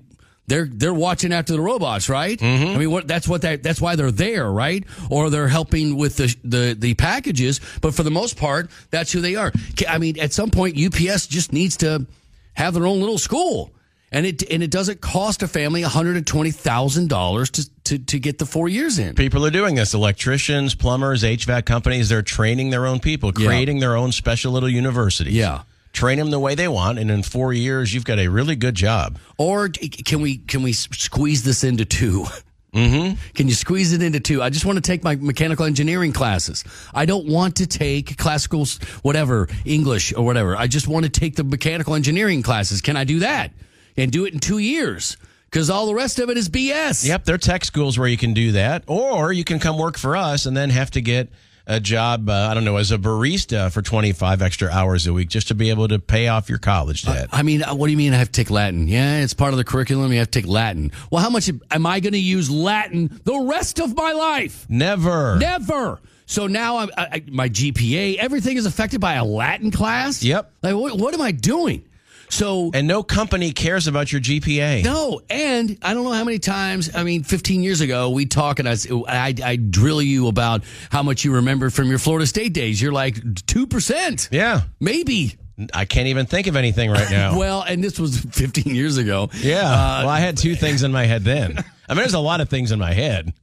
they're, 0.48 0.66
they're 0.66 0.94
watching 0.96 1.32
after 1.32 1.54
the 1.54 1.62
robots, 1.62 2.10
right? 2.10 2.42
I 2.42 2.78
mean, 2.78 2.90
what, 2.90 3.08
that's 3.08 3.28
what 3.28 3.44
that, 3.44 3.62
that's 3.62 3.80
why 3.80 3.96
they're 3.96 4.10
there, 4.12 4.52
right? 4.52 4.84
Or 5.12 5.30
they're 5.30 5.48
helping 5.48 5.96
with 5.96 6.18
the, 6.18 6.36
the, 6.44 6.76
the 6.78 6.94
packages. 6.96 7.62
But 7.82 7.94
for 7.94 8.02
the 8.02 8.10
most 8.10 8.36
part, 8.36 8.72
that's 8.90 9.12
who 9.12 9.22
they 9.22 9.36
are. 9.36 9.52
I 9.88 10.00
mean, 10.00 10.20
at 10.20 10.34
some 10.34 10.50
point, 10.50 10.76
UPS 10.76 11.28
just 11.28 11.54
needs 11.54 11.78
to 11.78 12.08
have 12.54 12.74
their 12.74 12.88
own 12.88 13.00
little 13.00 13.20
school. 13.20 13.72
And 14.12 14.26
it 14.26 14.44
and 14.50 14.64
it 14.64 14.72
doesn't 14.72 15.02
cost 15.02 15.44
a 15.44 15.48
family 15.48 15.82
one 15.84 15.92
hundred 15.92 16.18
and 16.18 16.26
twenty 16.26 16.52
thousand 16.52 17.10
dollars 17.10 17.50
to 17.52 17.70
to 17.86 18.00
to 18.00 18.20
get 18.20 18.40
the 18.40 18.46
four 18.46 18.68
years 18.68 18.98
in. 18.98 19.16
People 19.16 19.46
are 19.46 19.52
doing 19.52 19.76
this. 19.76 19.94
Electricians, 19.94 20.74
plumbers, 20.76 21.24
HVAC 21.24 21.66
companies, 21.66 22.10
they're 22.10 22.22
training 22.24 22.72
their 22.72 22.88
own 22.88 23.00
people, 23.00 23.32
Yeah. 23.38 23.46
creating 23.48 23.80
their 23.80 23.96
own 23.96 24.12
special 24.12 24.52
little 24.52 24.70
universities. 24.70 25.34
Yeah. 25.34 25.62
Train 25.94 26.18
them 26.20 26.30
the 26.32 26.40
way 26.40 26.56
they 26.56 26.68
want, 26.68 27.00
and 27.00 27.10
in 27.10 27.24
four 27.24 27.52
years, 27.52 27.94
you've 27.94 28.06
got 28.06 28.20
a 28.20 28.28
really 28.28 28.56
good 28.56 28.76
job. 28.76 29.18
Or 29.38 29.70
can 29.70 30.22
we 30.22 30.38
can 30.38 30.64
we 30.64 30.74
squeeze 30.74 31.44
this 31.44 31.64
into 31.64 31.86
2 31.86 32.26
Mm-hmm. 32.74 33.16
Can 33.34 33.48
you 33.48 33.56
squeeze 33.56 33.94
it 33.94 34.04
into 34.04 34.20
two? 34.20 34.44
I 34.44 34.52
just 34.52 34.64
want 34.64 34.76
to 34.76 34.82
take 34.82 35.04
my 35.04 35.16
mechanical 35.16 35.66
engineering 35.66 36.14
classes. 36.14 36.64
I 36.94 37.06
don't 37.08 37.28
want 37.28 37.56
to 37.56 37.66
take 37.66 38.16
classical, 38.18 38.64
whatever, 39.02 39.48
English 39.66 40.14
or 40.14 40.24
whatever. 40.24 40.56
I 40.56 40.68
just 40.68 40.88
want 40.88 41.06
to 41.06 41.10
take 41.10 41.36
the 41.36 41.44
mechanical 41.44 41.96
engineering 41.96 42.44
classes. 42.44 42.82
Can 42.82 42.96
I 42.96 43.06
do 43.06 43.20
that 43.20 43.52
and 44.00 44.12
do 44.12 44.26
it 44.26 44.34
in 44.34 44.40
two 44.40 44.58
years? 44.58 45.18
Because 45.46 45.70
all 45.70 45.88
the 45.88 45.96
rest 45.96 46.20
of 46.20 46.30
it 46.30 46.38
is 46.38 46.48
BS. 46.50 47.08
Yep, 47.08 47.26
there 47.26 47.36
are 47.36 47.40
tech 47.40 47.66
schools 47.66 47.98
where 47.98 48.08
you 48.08 48.18
can 48.18 48.34
do 48.34 48.52
that, 48.52 48.84
or 48.88 49.32
you 49.34 49.44
can 49.44 49.60
come 49.60 49.78
work 49.78 49.98
for 49.98 50.16
us 50.16 50.46
and 50.46 50.56
then 50.56 50.70
have 50.70 50.92
to 50.92 51.02
get 51.02 51.30
a 51.66 51.80
job. 51.80 52.30
Uh, 52.30 52.50
I 52.52 52.54
don't 52.54 52.66
know, 52.66 52.78
as 52.78 52.92
a 52.92 52.98
barista 52.98 53.72
for 53.72 53.82
twenty 53.82 54.12
five 54.12 54.42
extra 54.42 54.70
hours 54.70 55.08
a 55.08 55.14
week 55.14 55.30
just 55.30 55.48
to 55.48 55.56
be 55.56 55.72
able 55.72 55.88
to 55.88 55.98
pay 55.98 56.28
off 56.28 56.50
your 56.50 56.60
college 56.60 57.04
debt. 57.04 57.30
I 57.32 57.42
mean, 57.42 57.64
uh, 57.64 57.74
what 57.74 57.88
do 57.88 57.92
you 57.92 57.98
mean 57.98 58.14
I 58.14 58.18
have 58.18 58.32
to 58.32 58.44
take 58.44 58.52
Latin? 58.52 58.88
Yeah, 58.88 59.22
it's 59.22 59.34
part 59.34 59.54
of 59.54 59.58
the 59.58 59.64
curriculum. 59.64 60.12
You 60.12 60.20
have 60.20 60.30
to 60.32 60.42
take 60.42 60.50
Latin. 60.50 60.92
Well, 61.12 61.24
how 61.24 61.30
much 61.32 61.50
am 61.72 61.86
I 61.86 62.00
going 62.00 62.14
to 62.14 62.20
use 62.20 62.50
Latin 62.52 63.20
the 63.24 63.40
rest 63.40 63.80
of 63.80 63.96
my 63.96 64.12
life? 64.12 64.68
Never. 64.70 65.38
Never. 65.38 66.00
So 66.28 66.46
now 66.46 66.78
I'm, 66.78 66.92
I, 66.96 67.06
I, 67.12 67.24
my 67.28 67.50
GPA, 67.50 68.18
everything 68.18 68.56
is 68.56 68.68
affected 68.68 69.02
by 69.02 69.16
a 69.16 69.26
Latin 69.26 69.72
class. 69.72 70.22
Yep. 70.22 70.52
Like, 70.62 70.76
what, 70.76 70.96
what 71.00 71.16
am 71.16 71.22
I 71.22 71.32
doing? 71.32 71.86
So 72.30 72.70
and 72.74 72.88
no 72.88 73.02
company 73.04 73.52
cares 73.52 73.88
about 73.88 74.12
your 74.12 74.22
GPA. 74.22 74.84
no, 74.84 75.20
and 75.30 75.78
I 75.82 75.94
don't 75.94 76.04
know 76.04 76.12
how 76.12 76.24
many 76.24 76.40
times. 76.40 76.96
I 76.96 77.04
mean, 77.04 77.24
15 77.24 77.64
years 77.64 77.82
ago, 77.82 78.12
we 78.12 78.26
talk 78.28 78.60
and 78.60 78.70
I, 78.70 78.76
I, 79.08 79.34
I 79.44 79.56
drill 79.56 80.02
you 80.02 80.28
about 80.28 80.64
how 80.92 81.02
much 81.04 81.26
you 81.26 81.34
remember 81.36 81.70
from 81.70 81.90
your 81.90 81.98
Florida 82.00 82.28
State 82.28 82.54
days. 82.54 82.82
You're 82.82 82.92
like 82.92 83.18
two 83.48 83.66
percent, 83.68 84.30
Yeah. 84.32 84.62
maybe. 84.80 85.36
I 85.74 85.84
can't 85.84 86.08
even 86.08 86.26
think 86.26 86.48
of 86.48 86.56
anything 86.56 86.90
right 86.90 87.12
now. 87.12 87.36
Well, 87.38 87.64
and 87.64 87.84
this 87.84 88.00
was 88.00 88.18
15 88.20 88.74
years 88.74 88.96
ago. 88.98 89.30
yeah. 89.42 89.58
Uh, 89.66 90.00
well, 90.04 90.10
I 90.10 90.20
had 90.22 90.38
two 90.38 90.56
things 90.56 90.84
in 90.84 90.92
my 90.94 91.06
head 91.06 91.24
then. 91.24 91.58
I 91.90 91.94
mean, 91.94 91.98
there's 91.98 92.14
a 92.14 92.20
lot 92.20 92.40
of 92.40 92.48
things 92.48 92.72
in 92.72 92.80
my 92.80 92.94
head, 92.94 93.34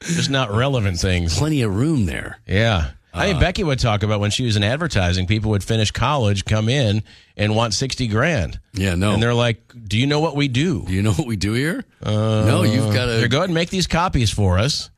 just 0.00 0.30
not 0.30 0.52
relevant 0.52 0.98
things. 1.00 1.36
plenty 1.36 1.60
of 1.62 1.74
room 1.76 2.06
there. 2.06 2.38
Yeah. 2.46 2.92
I 3.16 3.28
Uh, 3.30 3.32
mean, 3.32 3.40
Becky 3.40 3.64
would 3.64 3.78
talk 3.78 4.02
about 4.02 4.20
when 4.20 4.30
she 4.30 4.44
was 4.44 4.56
in 4.56 4.62
advertising, 4.62 5.26
people 5.26 5.50
would 5.52 5.64
finish 5.64 5.90
college, 5.90 6.44
come 6.44 6.68
in, 6.68 7.02
and 7.36 7.54
want 7.56 7.74
60 7.74 8.06
grand. 8.08 8.60
Yeah, 8.74 8.94
no. 8.94 9.12
And 9.12 9.22
they're 9.22 9.34
like, 9.34 9.60
Do 9.88 9.98
you 9.98 10.06
know 10.06 10.20
what 10.20 10.36
we 10.36 10.48
do? 10.48 10.84
Do 10.86 10.92
you 10.92 11.02
know 11.02 11.12
what 11.12 11.26
we 11.26 11.36
do 11.36 11.52
here? 11.54 11.84
no, 12.04 12.62
you've 12.62 12.92
got 12.94 13.06
to. 13.06 13.26
go 13.28 13.38
ahead 13.38 13.48
and 13.48 13.54
make 13.54 13.70
these 13.70 13.86
copies 13.86 14.30
for 14.30 14.58
us, 14.58 14.90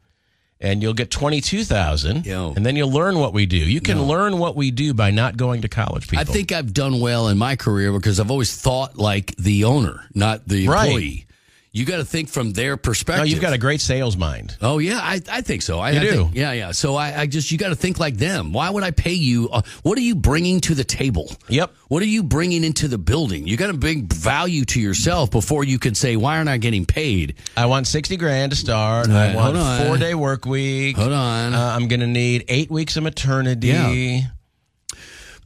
and 0.60 0.82
you'll 0.82 0.94
get 0.94 1.10
22000 1.10 2.26
Yo. 2.26 2.52
And 2.56 2.66
then 2.66 2.74
you'll 2.76 2.90
learn 2.92 3.18
what 3.18 3.32
we 3.32 3.46
do. 3.46 3.56
You 3.58 3.80
can 3.80 4.02
learn 4.02 4.38
what 4.38 4.56
we 4.56 4.70
do 4.70 4.92
by 4.94 5.10
not 5.12 5.36
going 5.36 5.62
to 5.62 5.68
college, 5.68 6.08
people. 6.08 6.18
I 6.20 6.24
think 6.24 6.50
I've 6.52 6.74
done 6.74 7.00
well 7.00 7.28
in 7.28 7.38
my 7.38 7.54
career 7.56 7.92
because 7.92 8.18
I've 8.20 8.30
always 8.30 8.54
thought 8.56 8.98
like 8.98 9.34
the 9.36 9.64
owner, 9.64 10.04
not 10.14 10.46
the 10.48 10.66
Right. 10.68 10.86
employee. 10.88 11.26
You 11.70 11.84
got 11.84 11.98
to 11.98 12.04
think 12.04 12.28
from 12.30 12.52
their 12.54 12.76
perspective. 12.76 13.20
No, 13.20 13.24
you've 13.24 13.40
got 13.42 13.52
a 13.52 13.58
great 13.58 13.80
sales 13.80 14.16
mind. 14.16 14.56
Oh 14.62 14.78
yeah, 14.78 14.98
I, 15.02 15.20
I 15.30 15.40
think 15.42 15.62
so. 15.62 15.78
I, 15.78 15.90
You 15.90 16.00
I 16.00 16.02
do. 16.02 16.10
think- 16.10 16.34
yeah, 16.34 16.52
yeah. 16.52 16.72
So 16.72 16.96
I, 16.96 17.20
I 17.20 17.26
just 17.26 17.52
you 17.52 17.58
got 17.58 17.68
to 17.68 17.74
think 17.76 17.98
like 18.00 18.16
them. 18.16 18.52
Why 18.52 18.70
would 18.70 18.82
I 18.82 18.90
pay 18.90 19.12
you? 19.12 19.48
Uh, 19.50 19.62
what 19.82 19.98
are 19.98 20.02
you 20.02 20.14
bringing 20.14 20.60
to 20.62 20.74
the 20.74 20.84
table? 20.84 21.30
Yep. 21.48 21.74
What 21.88 22.02
are 22.02 22.06
you 22.06 22.22
bringing 22.22 22.64
into 22.64 22.88
the 22.88 22.98
building? 22.98 23.46
You 23.46 23.56
got 23.56 23.68
to 23.68 23.74
bring 23.74 24.06
value 24.06 24.64
to 24.66 24.80
yourself 24.80 25.30
before 25.30 25.62
you 25.64 25.78
can 25.78 25.94
say 25.94 26.16
why 26.16 26.38
aren't 26.38 26.48
I 26.48 26.56
getting 26.56 26.86
paid? 26.86 27.34
I 27.56 27.66
want 27.66 27.86
60 27.86 28.16
grand 28.16 28.52
to 28.52 28.56
start. 28.56 29.06
right, 29.08 29.34
I 29.34 29.36
want 29.36 29.86
four 29.86 29.96
day 29.98 30.14
work 30.14 30.46
week. 30.46 30.96
Hold 30.96 31.12
on. 31.12 31.54
Uh, 31.54 31.72
I'm 31.76 31.86
going 31.88 32.00
to 32.00 32.06
need 32.06 32.44
eight 32.48 32.70
weeks 32.70 32.96
of 32.96 33.02
maternity. 33.02 33.68
Yeah. 33.68 34.20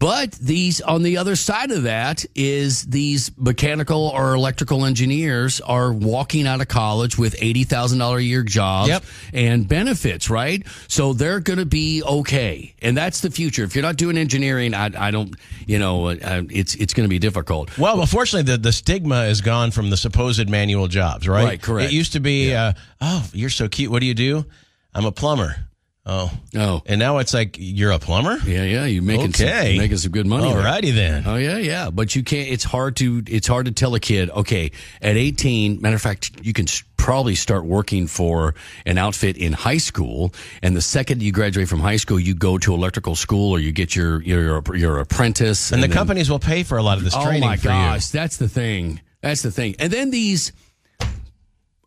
But 0.02 0.32
these 0.32 0.80
on 0.80 1.04
the 1.04 1.18
other 1.18 1.36
side 1.36 1.70
of 1.70 1.84
that 1.84 2.24
is 2.34 2.82
these 2.82 3.30
mechanical 3.38 4.08
or 4.08 4.34
electrical 4.34 4.84
engineers 4.84 5.60
are 5.60 5.92
walking 5.92 6.48
out 6.48 6.60
of 6.60 6.66
college 6.66 7.16
with 7.16 7.36
eighty 7.38 7.62
thousand 7.62 8.00
dollar 8.00 8.18
a 8.18 8.22
year 8.22 8.42
jobs 8.42 8.88
Yep. 8.88 9.04
and 9.32 9.68
benefits, 9.68 10.28
right? 10.28 10.66
So 10.88 11.12
they're 11.12 11.38
going 11.38 11.60
to 11.60 11.66
be 11.66 12.02
okay, 12.02 12.74
and 12.82 12.96
that's 12.96 13.20
the 13.20 13.30
future. 13.30 13.62
If 13.62 13.76
you're 13.76 13.82
not 13.84 13.94
doing 13.94 14.18
engineering, 14.18 14.74
I, 14.74 14.90
I 14.98 15.12
don't, 15.12 15.36
you 15.68 15.78
know, 15.78 16.08
uh, 16.08 16.42
it's 16.50 16.74
it's 16.74 16.94
going 16.94 17.04
to 17.04 17.08
be 17.08 17.20
difficult. 17.20 17.78
Well, 17.78 18.00
unfortunately, 18.00 18.50
the, 18.50 18.58
the 18.58 18.72
stigma 18.72 19.26
is 19.26 19.40
gone 19.40 19.70
from 19.70 19.90
the 19.90 19.96
supposed 19.96 20.48
manual 20.50 20.88
jobs, 20.88 21.28
right? 21.28 21.44
Right, 21.44 21.62
correct. 21.62 21.92
It 21.92 21.94
used 21.94 22.14
to 22.14 22.20
be, 22.20 22.52
uh, 22.52 22.72
oh, 23.00 23.24
you're 23.32 23.50
so 23.50 23.68
cute. 23.68 23.92
What 23.92 24.00
do 24.00 24.06
you 24.06 24.14
do? 24.14 24.46
I'm 24.94 25.04
a 25.04 25.12
plumber. 25.12 25.68
Oh. 26.04 26.32
Oh, 26.56 26.82
And 26.86 26.98
now 26.98 27.18
it's 27.18 27.32
like, 27.32 27.56
you're 27.60 27.92
a 27.92 27.98
plumber? 28.00 28.36
yeah, 28.44 28.64
yeah, 28.64 28.86
you're 28.86 29.04
making 29.04 29.28
Okay. 29.28 29.68
some, 29.74 29.78
making 29.78 29.96
some 29.98 30.10
good 30.10 30.26
money. 30.26 30.52
there. 30.52 30.60
Alrighty 30.62 30.92
then. 30.92 31.22
Oh 31.26 31.36
yeah, 31.36 31.58
yeah. 31.58 31.90
But 31.90 32.16
you 32.16 32.24
can't. 32.24 32.48
It's 32.48 32.64
hard 32.64 32.96
to. 32.96 33.22
It's 33.28 33.46
hard 33.46 33.66
to 33.66 33.72
tell 33.72 33.94
a 33.94 34.00
kid. 34.00 34.28
Okay, 34.30 34.72
at 35.00 35.16
eighteen. 35.16 35.80
Matter 35.80 35.94
of 35.94 36.02
fact, 36.02 36.44
you 36.44 36.52
can 36.52 36.66
probably 36.96 37.36
start 37.36 37.64
working 37.64 38.08
for 38.08 38.54
an 38.84 38.98
outfit 38.98 39.36
in 39.36 39.52
high 39.52 39.78
school, 39.78 40.34
and 40.60 40.74
the 40.76 40.82
second 40.82 41.22
you 41.22 41.30
graduate 41.30 41.68
from 41.68 41.78
high 41.78 41.96
school, 41.98 42.18
you 42.18 42.34
go 42.34 42.58
to 42.58 42.74
electrical 42.74 43.14
school 43.14 43.52
or 43.52 43.60
you 43.60 43.70
get 43.70 43.94
your 43.94 44.20
your 44.22 44.60
your 44.76 44.98
apprentice. 44.98 45.70
And 45.70 45.80
the 45.82 45.86
then- 45.86 45.96
companies 45.96 46.28
will 46.28 46.40
pay 46.40 46.64
for 46.64 46.78
a 46.78 46.82
lot 46.82 46.98
of 46.98 47.04
this 47.04 47.14
training. 47.14 47.44
Oh 47.44 47.46
training 47.46 47.48
my 47.48 47.56
gosh, 47.92 48.08
that's 48.08 48.38
the 48.38 48.48
thing. 48.48 49.00
That's 49.20 49.42
the 49.42 49.52
thing. 49.52 49.76
And 49.78 49.92
then 49.92 50.10
these. 50.10 50.52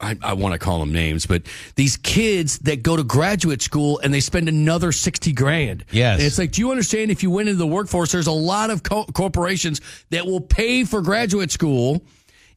I, 0.02 0.18
I 0.22 0.34
want 0.34 0.54
to 0.54 0.60
call 0.60 0.80
them 0.80 0.92
names, 0.92 1.26
but 1.26 1.44
these 1.76 1.96
kids 1.96 2.60
that 2.60 2.84
go 2.84 2.98
to 2.98 3.04
graduate 3.04 3.62
school 3.62 4.00
and 4.00 4.14
they 4.14 4.20
spend 4.20 4.50
another 4.50 4.92
60 4.92 5.32
grand. 5.32 5.86
Yes. 5.92 6.20
And 6.20 6.28
it's 6.28 6.38
like, 6.38 6.52
do 6.52 6.62
you 6.62 6.72
understand 6.72 7.12
if 7.12 7.24
you 7.24 7.32
went 7.32 7.48
into 7.48 7.58
the 7.58 7.68
workforce, 7.68 8.12
there's 8.12 8.28
a 8.28 8.32
lot 8.32 8.70
of 8.70 8.84
co- 8.84 9.06
corporations 9.06 9.80
that 10.10 10.26
will 10.26 10.42
pay 10.42 10.84
for 10.84 11.02
graduate 11.02 11.50
school 11.50 12.06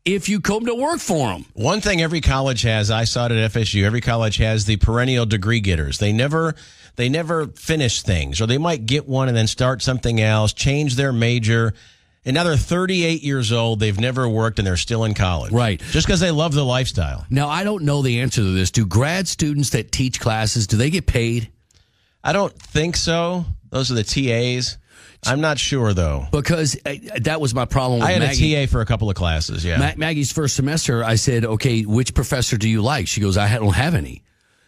if 0.04 0.28
you 0.28 0.40
come 0.40 0.64
to 0.66 0.75
work 0.75 1.00
for 1.00 1.28
them. 1.28 1.45
One 1.54 1.80
thing 1.80 2.00
every 2.00 2.21
college 2.21 2.62
has, 2.62 2.90
I 2.90 3.04
saw 3.04 3.26
it 3.26 3.33
at 3.33 3.52
FSU, 3.52 3.85
every 3.85 4.00
college 4.00 4.38
has 4.38 4.64
the 4.64 4.76
perennial 4.76 5.26
degree 5.26 5.61
getters. 5.61 5.99
They 5.99 6.12
never 6.12 6.54
they 6.97 7.09
never 7.09 7.47
finish 7.49 8.02
things, 8.02 8.40
or 8.40 8.47
they 8.47 8.59
might 8.59 8.87
get 8.87 9.07
one 9.07 9.28
and 9.28 9.37
then 9.37 9.47
start 9.47 9.83
something 9.83 10.21
else, 10.21 10.52
change 10.52 10.97
their 10.97 11.12
major. 11.12 11.75
And 12.28 12.35
now 12.35 12.44
they're 12.44 12.58
38 12.58 13.23
years 13.23 13.52
old. 13.52 13.80
They've 13.80 13.99
never 13.99 14.28
worked 14.28 14.58
and 14.58 14.66
they're 14.66 14.76
still 14.76 15.04
in 15.04 15.14
college. 15.14 15.50
Right. 15.50 15.80
Just 15.80 16.06
because 16.06 16.20
they 16.20 16.30
love 16.30 16.52
the 16.52 16.62
lifestyle. 16.62 17.25
Now, 17.30 17.49
I 17.49 17.64
don't 17.64 17.85
know 17.85 18.02
the 18.02 18.20
answer 18.20 18.42
to 18.42 18.52
this. 18.52 18.70
Do 18.70 18.85
grad 18.85 19.26
students 19.26 19.70
that 19.70 19.90
teach 19.90 20.20
classes, 20.20 20.66
do 20.66 20.76
they 20.76 20.90
get 20.90 21.06
paid? 21.06 21.50
I 22.23 22.35
don't 22.35 22.52
think 22.52 22.97
so. 22.97 23.47
Those 23.70 23.90
are 23.90 23.94
the 23.94 24.04
TAs. 24.04 24.76
I'm 25.26 25.40
not 25.40 25.58
sure 25.58 25.94
though. 25.94 26.26
Because 26.30 26.78
uh, 26.85 26.97
that 27.23 27.40
was 27.40 27.54
my 27.54 27.64
problem 27.64 28.00
with 28.00 28.08
I 28.11 28.12
had 28.12 28.20
Maggie. 28.20 28.54
a 28.56 28.66
TA 28.66 28.70
for 28.70 28.82
a 28.82 28.87
couple 28.87 29.08
of 29.08 29.16
classes. 29.16 29.64
Yeah. 29.64 29.78
Ma- 29.78 29.92
Maggie's 29.97 30.30
first 30.30 30.54
semester, 30.54 31.02
I 31.02 31.14
said, 31.14 31.47
"Okay, 31.47 31.82
which 31.82 32.12
professor 32.14 32.58
do 32.58 32.68
you 32.68 32.82
like?" 32.82 33.08
She 33.08 33.23
goes, 33.23 33.37
"I 33.38 33.52
don't 33.54 33.75
have 33.75 33.94
any," 33.94 34.23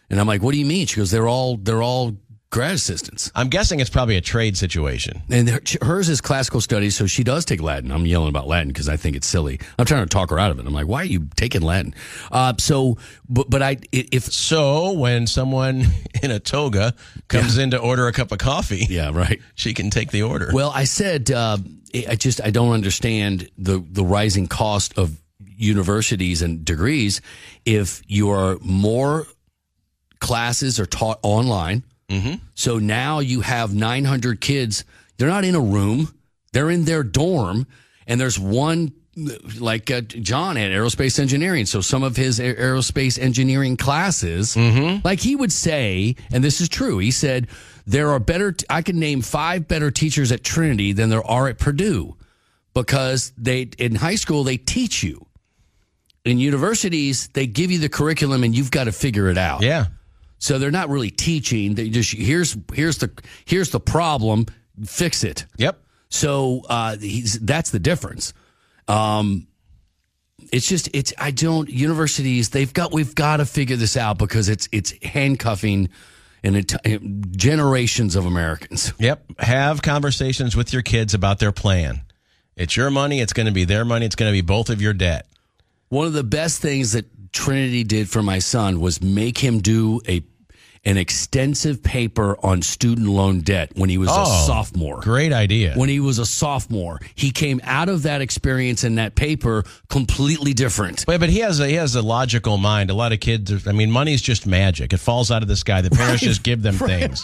and 0.09 0.19
I'm 0.19 0.27
like, 0.27 0.41
"What 0.41 0.51
do 0.51 0.57
you 0.57 0.65
mean?" 0.65 0.87
She 0.87 0.97
goes, 0.97 1.11
"They're 1.11 1.27
all 1.27 1.57
they're 1.57 1.83
all 1.83 2.17
grad 2.51 2.75
assistants, 2.75 3.31
I'm 3.33 3.47
guessing 3.49 3.79
it's 3.79 3.89
probably 3.89 4.17
a 4.17 4.21
trade 4.21 4.55
situation. 4.57 5.23
and 5.29 5.49
her- 5.49 5.61
hers 5.81 6.09
is 6.09 6.21
classical 6.21 6.61
studies, 6.61 6.95
so 6.95 7.07
she 7.07 7.23
does 7.23 7.45
take 7.45 7.61
Latin." 7.61 7.91
I'm 7.91 8.05
yelling 8.05 8.29
about 8.29 8.47
Latin 8.47 8.67
because 8.67 8.87
I 8.87 8.97
think 8.97 9.15
it's 9.15 9.27
silly. 9.27 9.59
I'm 9.79 9.85
trying 9.85 10.03
to 10.03 10.09
talk 10.09 10.29
her 10.29 10.37
out 10.37 10.51
of 10.51 10.59
it. 10.59 10.67
I'm 10.67 10.73
like, 10.73 10.87
"Why 10.87 11.01
are 11.01 11.05
you 11.05 11.27
taking 11.35 11.61
Latin?" 11.61 11.95
Uh, 12.31 12.53
so, 12.59 12.97
but 13.27 13.49
but 13.49 13.61
I 13.63 13.77
if 13.91 14.25
So 14.25 14.91
when 14.91 15.25
someone 15.25 15.85
in 16.23 16.29
a 16.29 16.39
toga 16.39 16.93
comes 17.27 17.57
in 17.57 17.71
to 17.71 17.77
order 17.79 18.07
a 18.07 18.11
cup 18.11 18.31
of 18.31 18.37
coffee, 18.37 18.85
yeah 18.89 19.11
right. 19.11 19.41
she 19.55 19.73
can 19.73 19.89
take 19.89 20.11
the 20.11 20.21
order. 20.23 20.51
Well, 20.53 20.71
I 20.75 20.83
said 20.83 21.31
uh, 21.31 21.57
I 22.07 22.15
just 22.15 22.41
I 22.41 22.51
don't 22.51 22.73
understand 22.73 23.49
the 23.57 23.83
the 23.89 24.05
rising 24.05 24.47
cost 24.47 24.97
of 24.97 25.17
universities 25.57 26.41
and 26.41 26.65
degrees. 26.65 27.21
If 27.65 28.01
you 28.07 28.29
are 28.31 28.57
more 28.61 29.27
classes 30.19 30.79
are 30.79 30.85
taught 30.85 31.19
online, 31.23 31.83
so 32.53 32.77
now 32.79 33.19
you 33.19 33.41
have 33.41 33.73
900 33.73 34.41
kids. 34.41 34.83
They're 35.17 35.29
not 35.29 35.43
in 35.45 35.55
a 35.55 35.59
room; 35.61 36.13
they're 36.53 36.69
in 36.69 36.85
their 36.85 37.03
dorm, 37.03 37.67
and 38.07 38.19
there's 38.19 38.37
one. 38.39 38.93
Like 39.59 39.91
uh, 39.91 40.01
John 40.01 40.55
had 40.55 40.71
aerospace 40.71 41.19
engineering, 41.19 41.65
so 41.65 41.81
some 41.81 42.01
of 42.01 42.15
his 42.15 42.39
aerospace 42.39 43.19
engineering 43.19 43.75
classes, 43.75 44.55
like 45.03 45.19
he 45.19 45.35
would 45.35 45.51
say, 45.51 46.15
and 46.31 46.41
this 46.41 46.61
is 46.61 46.69
true. 46.69 46.97
He 46.97 47.11
said 47.11 47.47
there 47.85 48.09
are 48.11 48.19
better. 48.19 48.55
I 48.69 48.81
can 48.81 48.99
name 48.99 49.21
five 49.21 49.67
better 49.67 49.91
teachers 49.91 50.31
at 50.31 50.45
Trinity 50.45 50.93
than 50.93 51.09
there 51.09 51.25
are 51.27 51.49
at 51.49 51.59
Purdue, 51.59 52.15
because 52.73 53.33
they 53.37 53.63
in 53.77 53.95
high 53.95 54.15
school 54.15 54.45
they 54.45 54.55
teach 54.57 55.03
you. 55.03 55.27
In 56.23 56.37
universities, 56.37 57.27
they 57.33 57.47
give 57.47 57.69
you 57.69 57.79
the 57.79 57.89
curriculum 57.89 58.43
and 58.43 58.55
you've 58.55 58.71
got 58.71 58.85
to 58.85 58.91
figure 58.91 59.27
it 59.29 59.37
out. 59.37 59.61
yeah. 59.61 59.85
So 60.41 60.57
they're 60.57 60.71
not 60.71 60.89
really 60.89 61.11
teaching. 61.11 61.75
They 61.75 61.89
just 61.89 62.13
here's 62.13 62.57
here's 62.73 62.97
the 62.97 63.11
here's 63.45 63.69
the 63.69 63.79
problem. 63.79 64.47
Fix 64.83 65.23
it. 65.23 65.45
Yep. 65.57 65.79
So 66.09 66.63
uh, 66.67 66.97
he's, 66.97 67.39
that's 67.39 67.69
the 67.69 67.77
difference. 67.77 68.33
Um, 68.87 69.47
it's 70.51 70.67
just 70.67 70.89
it's 70.95 71.13
I 71.19 71.29
don't 71.29 71.69
universities 71.69 72.49
they've 72.49 72.73
got 72.73 72.91
we've 72.91 73.13
got 73.13 73.37
to 73.37 73.45
figure 73.45 73.75
this 73.75 73.95
out 73.95 74.17
because 74.17 74.49
it's 74.49 74.67
it's 74.71 74.93
handcuffing 75.03 75.89
and 76.43 76.57
it, 76.57 77.31
generations 77.37 78.15
of 78.15 78.25
Americans. 78.25 78.93
Yep. 78.97 79.23
Have 79.37 79.83
conversations 79.83 80.55
with 80.55 80.73
your 80.73 80.81
kids 80.81 81.13
about 81.13 81.37
their 81.37 81.51
plan. 81.51 82.01
It's 82.55 82.75
your 82.75 82.89
money. 82.89 83.21
It's 83.21 83.33
going 83.33 83.45
to 83.45 83.51
be 83.51 83.65
their 83.65 83.85
money. 83.85 84.07
It's 84.07 84.15
going 84.15 84.31
to 84.31 84.35
be 84.35 84.41
both 84.41 84.71
of 84.71 84.81
your 84.81 84.93
debt. 84.93 85.27
One 85.89 86.07
of 86.07 86.13
the 86.13 86.23
best 86.23 86.63
things 86.63 86.93
that 86.93 87.05
Trinity 87.31 87.83
did 87.83 88.09
for 88.09 88.23
my 88.23 88.39
son 88.39 88.79
was 88.79 89.03
make 89.03 89.37
him 89.37 89.59
do 89.59 90.01
a 90.07 90.23
an 90.83 90.97
extensive 90.97 91.83
paper 91.83 92.35
on 92.43 92.61
student 92.61 93.07
loan 93.07 93.41
debt 93.41 93.71
when 93.75 93.89
he 93.89 93.97
was 93.99 94.09
Oh, 94.11 94.23
a 94.23 94.45
sophomore. 94.47 94.99
Great 95.01 95.31
idea. 95.31 95.73
When 95.75 95.89
he 95.89 95.99
was 95.99 96.17
a 96.17 96.25
sophomore, 96.25 96.99
he 97.13 97.29
came 97.31 97.61
out 97.63 97.87
of 97.87 98.03
that 98.03 98.21
experience 98.21 98.83
in 98.83 98.95
that 98.95 99.13
paper 99.15 99.63
completely 99.89 100.53
different. 100.53 101.05
But, 101.05 101.19
but 101.19 101.29
he 101.29 101.39
has 101.39 101.59
a 101.59 101.67
he 101.67 101.75
has 101.75 101.95
a 101.95 102.01
logical 102.01 102.57
mind. 102.57 102.89
A 102.89 102.95
lot 102.95 103.11
of 103.13 103.19
kids. 103.19 103.67
I 103.67 103.71
mean, 103.73 103.91
money's 103.91 104.21
just 104.23 104.47
magic. 104.47 104.91
It 104.91 104.97
falls 104.97 105.29
out 105.29 105.43
of 105.43 105.47
the 105.47 105.55
sky. 105.55 105.81
The 105.81 105.91
parents 105.91 106.23
just 106.23 106.41
give 106.43 106.63
them 106.63 106.75
things. 106.75 107.23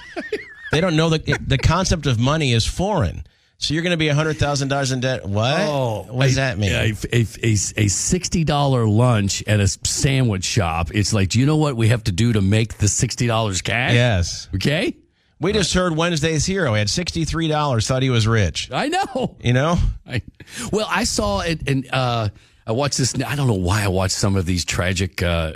They 0.71 0.81
don't 0.81 0.95
know 0.95 1.09
that 1.09 1.25
the 1.47 1.57
concept 1.57 2.05
of 2.05 2.19
money 2.19 2.53
is 2.53 2.65
foreign. 2.65 3.25
So 3.59 3.73
you're 3.73 3.83
going 3.83 3.91
to 3.91 3.97
be 3.97 4.07
hundred 4.07 4.37
thousand 4.37 4.67
dollars 4.67 4.91
in 4.91 4.99
debt. 4.99 5.25
What? 5.25 6.07
what 6.13 6.25
does 6.25 6.35
that 6.35 6.59
mean? 6.59 6.71
A, 6.71 6.93
a, 7.11 7.25
a, 7.43 7.51
a 7.53 7.87
sixty 7.87 8.43
dollar 8.43 8.87
lunch 8.87 9.43
at 9.47 9.59
a 9.59 9.67
sandwich 9.67 10.43
shop. 10.43 10.93
It's 10.93 11.11
like, 11.11 11.29
do 11.29 11.39
you 11.39 11.45
know 11.47 11.57
what 11.57 11.75
we 11.75 11.87
have 11.87 12.03
to 12.03 12.11
do 12.11 12.33
to 12.33 12.41
make 12.41 12.77
the 12.77 12.87
sixty 12.87 13.25
dollars 13.25 13.61
cash? 13.61 13.93
yes. 13.93 14.47
Okay. 14.55 14.95
We 15.39 15.53
just 15.53 15.73
heard 15.73 15.95
Wednesday's 15.95 16.45
hero. 16.45 16.73
He 16.73 16.79
had 16.79 16.89
sixty 16.89 17.25
three 17.25 17.47
dollars. 17.47 17.87
Thought 17.87 18.01
he 18.03 18.09
was 18.09 18.27
rich. 18.27 18.71
I 18.71 18.87
know. 18.89 19.37
You 19.39 19.53
know. 19.53 19.77
I, 20.05 20.21
well, 20.71 20.87
I 20.89 21.03
saw 21.03 21.41
it, 21.41 21.67
and 21.69 21.87
uh, 21.91 22.29
I 22.65 22.71
watched 22.71 22.97
this. 22.97 23.13
I 23.15 23.35
don't 23.35 23.47
know 23.47 23.53
why 23.53 23.83
I 23.83 23.87
watched 23.87 24.15
some 24.15 24.35
of 24.35 24.45
these 24.45 24.65
tragic 24.65 25.21
uh, 25.21 25.53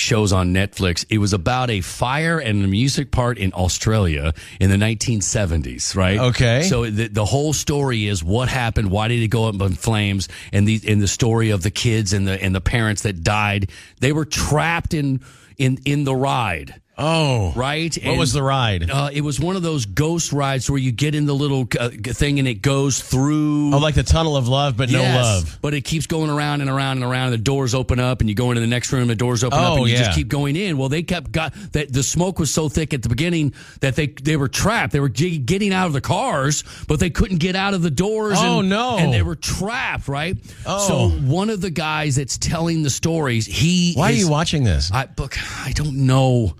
shows 0.00 0.32
on 0.32 0.52
Netflix. 0.52 1.04
It 1.08 1.18
was 1.18 1.32
about 1.32 1.70
a 1.70 1.80
fire 1.80 2.38
and 2.38 2.64
a 2.64 2.68
music 2.68 3.10
part 3.10 3.38
in 3.38 3.52
Australia 3.52 4.34
in 4.60 4.70
the 4.70 4.76
1970s, 4.76 5.94
right? 5.94 6.18
Okay. 6.18 6.62
So 6.62 6.88
the, 6.88 7.08
the 7.08 7.24
whole 7.24 7.52
story 7.52 8.06
is 8.06 8.24
what 8.24 8.48
happened, 8.48 8.90
why 8.90 9.08
did 9.08 9.22
it 9.22 9.28
go 9.28 9.46
up 9.46 9.60
in 9.60 9.74
flames, 9.74 10.28
and 10.52 10.66
the 10.66 10.80
and 10.86 11.00
the 11.00 11.08
story 11.08 11.50
of 11.50 11.62
the 11.62 11.70
kids 11.70 12.12
and 12.12 12.26
the 12.26 12.42
and 12.42 12.54
the 12.54 12.60
parents 12.60 13.02
that 13.02 13.22
died. 13.22 13.70
They 14.00 14.12
were 14.12 14.24
trapped 14.24 14.94
in 14.94 15.20
in 15.58 15.78
in 15.84 16.04
the 16.04 16.14
ride. 16.14 16.80
Oh. 17.00 17.52
Right? 17.56 17.96
What 18.04 18.18
was 18.18 18.32
the 18.32 18.42
ride? 18.42 18.90
Uh, 18.90 19.08
it 19.12 19.22
was 19.22 19.40
one 19.40 19.56
of 19.56 19.62
those 19.62 19.86
ghost 19.86 20.32
rides 20.32 20.70
where 20.70 20.78
you 20.78 20.92
get 20.92 21.14
in 21.14 21.24
the 21.26 21.34
little 21.34 21.66
uh, 21.78 21.88
thing 21.88 22.38
and 22.38 22.46
it 22.46 22.62
goes 22.62 23.00
through. 23.00 23.74
Oh, 23.74 23.78
like 23.78 23.94
the 23.94 24.02
tunnel 24.02 24.36
of 24.36 24.48
love, 24.48 24.76
but 24.76 24.90
no 24.90 25.02
love. 25.02 25.58
But 25.62 25.74
it 25.74 25.82
keeps 25.82 26.06
going 26.06 26.30
around 26.30 26.60
and 26.60 26.68
around 26.68 26.98
and 26.98 27.04
around. 27.04 27.32
And 27.32 27.32
the 27.34 27.38
doors 27.44 27.74
open 27.74 27.98
up, 27.98 28.20
and 28.20 28.28
you 28.28 28.34
go 28.34 28.50
into 28.50 28.60
the 28.60 28.66
next 28.66 28.92
room. 28.92 29.08
The 29.08 29.14
doors 29.14 29.42
open 29.42 29.58
up, 29.58 29.70
Oh, 29.72 29.76
and 29.78 29.86
you 29.86 29.94
yeah. 29.94 30.04
just 30.04 30.16
keep 30.16 30.28
going 30.28 30.56
in. 30.56 30.76
Well, 30.76 30.88
they 30.88 31.02
kept 31.02 31.32
got 31.32 31.54
that 31.72 31.92
the 31.92 32.02
smoke 32.02 32.38
was 32.38 32.52
so 32.52 32.68
thick 32.68 32.92
at 32.92 33.02
the 33.02 33.08
beginning 33.08 33.54
that 33.80 33.96
they 33.96 34.08
they 34.08 34.36
were 34.36 34.48
trapped. 34.48 34.92
They 34.92 35.00
were 35.00 35.08
getting 35.08 35.72
out 35.72 35.86
of 35.86 35.92
the 35.92 36.00
cars, 36.00 36.64
but 36.86 37.00
they 37.00 37.10
couldn't 37.10 37.38
get 37.38 37.56
out 37.56 37.74
of 37.74 37.82
the 37.82 37.90
doors. 37.90 38.36
Oh, 38.38 38.60
and, 38.60 38.68
no. 38.68 38.98
And 38.98 39.12
they 39.12 39.22
were 39.22 39.36
trapped. 39.36 40.08
Right. 40.08 40.36
Oh. 40.66 40.88
So 40.88 41.08
one 41.26 41.50
of 41.50 41.60
the 41.60 41.70
guys 41.70 42.16
that's 42.16 42.36
telling 42.38 42.82
the 42.82 42.90
stories, 42.90 43.46
he 43.46 43.94
Why 43.94 44.10
are 44.10 44.12
you 44.12 44.28
watching 44.28 44.64
this? 44.64 44.90
I 44.92 45.06
book. 45.06 45.36
I 45.64 45.72
don't 45.72 46.06
know. 46.06 46.54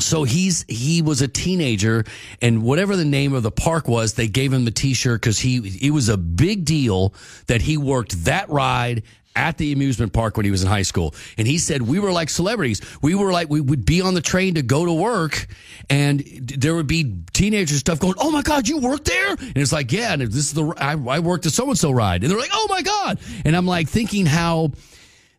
So 0.00 0.24
he's 0.24 0.64
he 0.68 1.02
was 1.02 1.22
a 1.22 1.28
teenager, 1.28 2.04
and 2.42 2.62
whatever 2.62 2.96
the 2.96 3.04
name 3.04 3.32
of 3.32 3.42
the 3.42 3.50
park 3.50 3.86
was, 3.86 4.14
they 4.14 4.28
gave 4.28 4.52
him 4.52 4.64
the 4.64 4.70
T-shirt 4.70 5.20
because 5.20 5.38
he 5.38 5.78
it 5.80 5.90
was 5.90 6.08
a 6.08 6.16
big 6.16 6.64
deal 6.64 7.14
that 7.46 7.62
he 7.62 7.76
worked 7.76 8.24
that 8.24 8.48
ride 8.48 9.04
at 9.36 9.58
the 9.58 9.72
amusement 9.72 10.12
park 10.12 10.36
when 10.36 10.44
he 10.44 10.50
was 10.50 10.62
in 10.62 10.68
high 10.68 10.82
school. 10.82 11.14
And 11.36 11.46
he 11.46 11.58
said 11.58 11.82
we 11.82 11.98
were 11.98 12.12
like 12.12 12.28
celebrities. 12.28 12.80
We 13.02 13.14
were 13.14 13.32
like 13.32 13.48
we 13.50 13.60
would 13.60 13.84
be 13.84 14.00
on 14.00 14.14
the 14.14 14.20
train 14.20 14.54
to 14.54 14.62
go 14.62 14.84
to 14.84 14.92
work, 14.92 15.46
and 15.90 16.20
there 16.20 16.74
would 16.74 16.86
be 16.86 17.22
teenagers 17.32 17.78
stuff 17.78 18.00
going. 18.00 18.14
Oh 18.18 18.30
my 18.30 18.42
God, 18.42 18.68
you 18.68 18.78
worked 18.78 19.06
there? 19.06 19.30
And 19.30 19.56
it's 19.56 19.72
like 19.72 19.92
yeah, 19.92 20.12
and 20.12 20.22
this 20.22 20.36
is 20.36 20.52
the 20.54 20.66
I, 20.76 20.92
I 20.92 21.20
worked 21.20 21.44
the 21.44 21.50
so 21.50 21.68
and 21.68 21.78
so 21.78 21.90
ride, 21.90 22.22
and 22.22 22.30
they're 22.30 22.38
like 22.38 22.50
oh 22.52 22.66
my 22.68 22.82
God, 22.82 23.20
and 23.44 23.56
I'm 23.56 23.66
like 23.66 23.88
thinking 23.88 24.26
how 24.26 24.72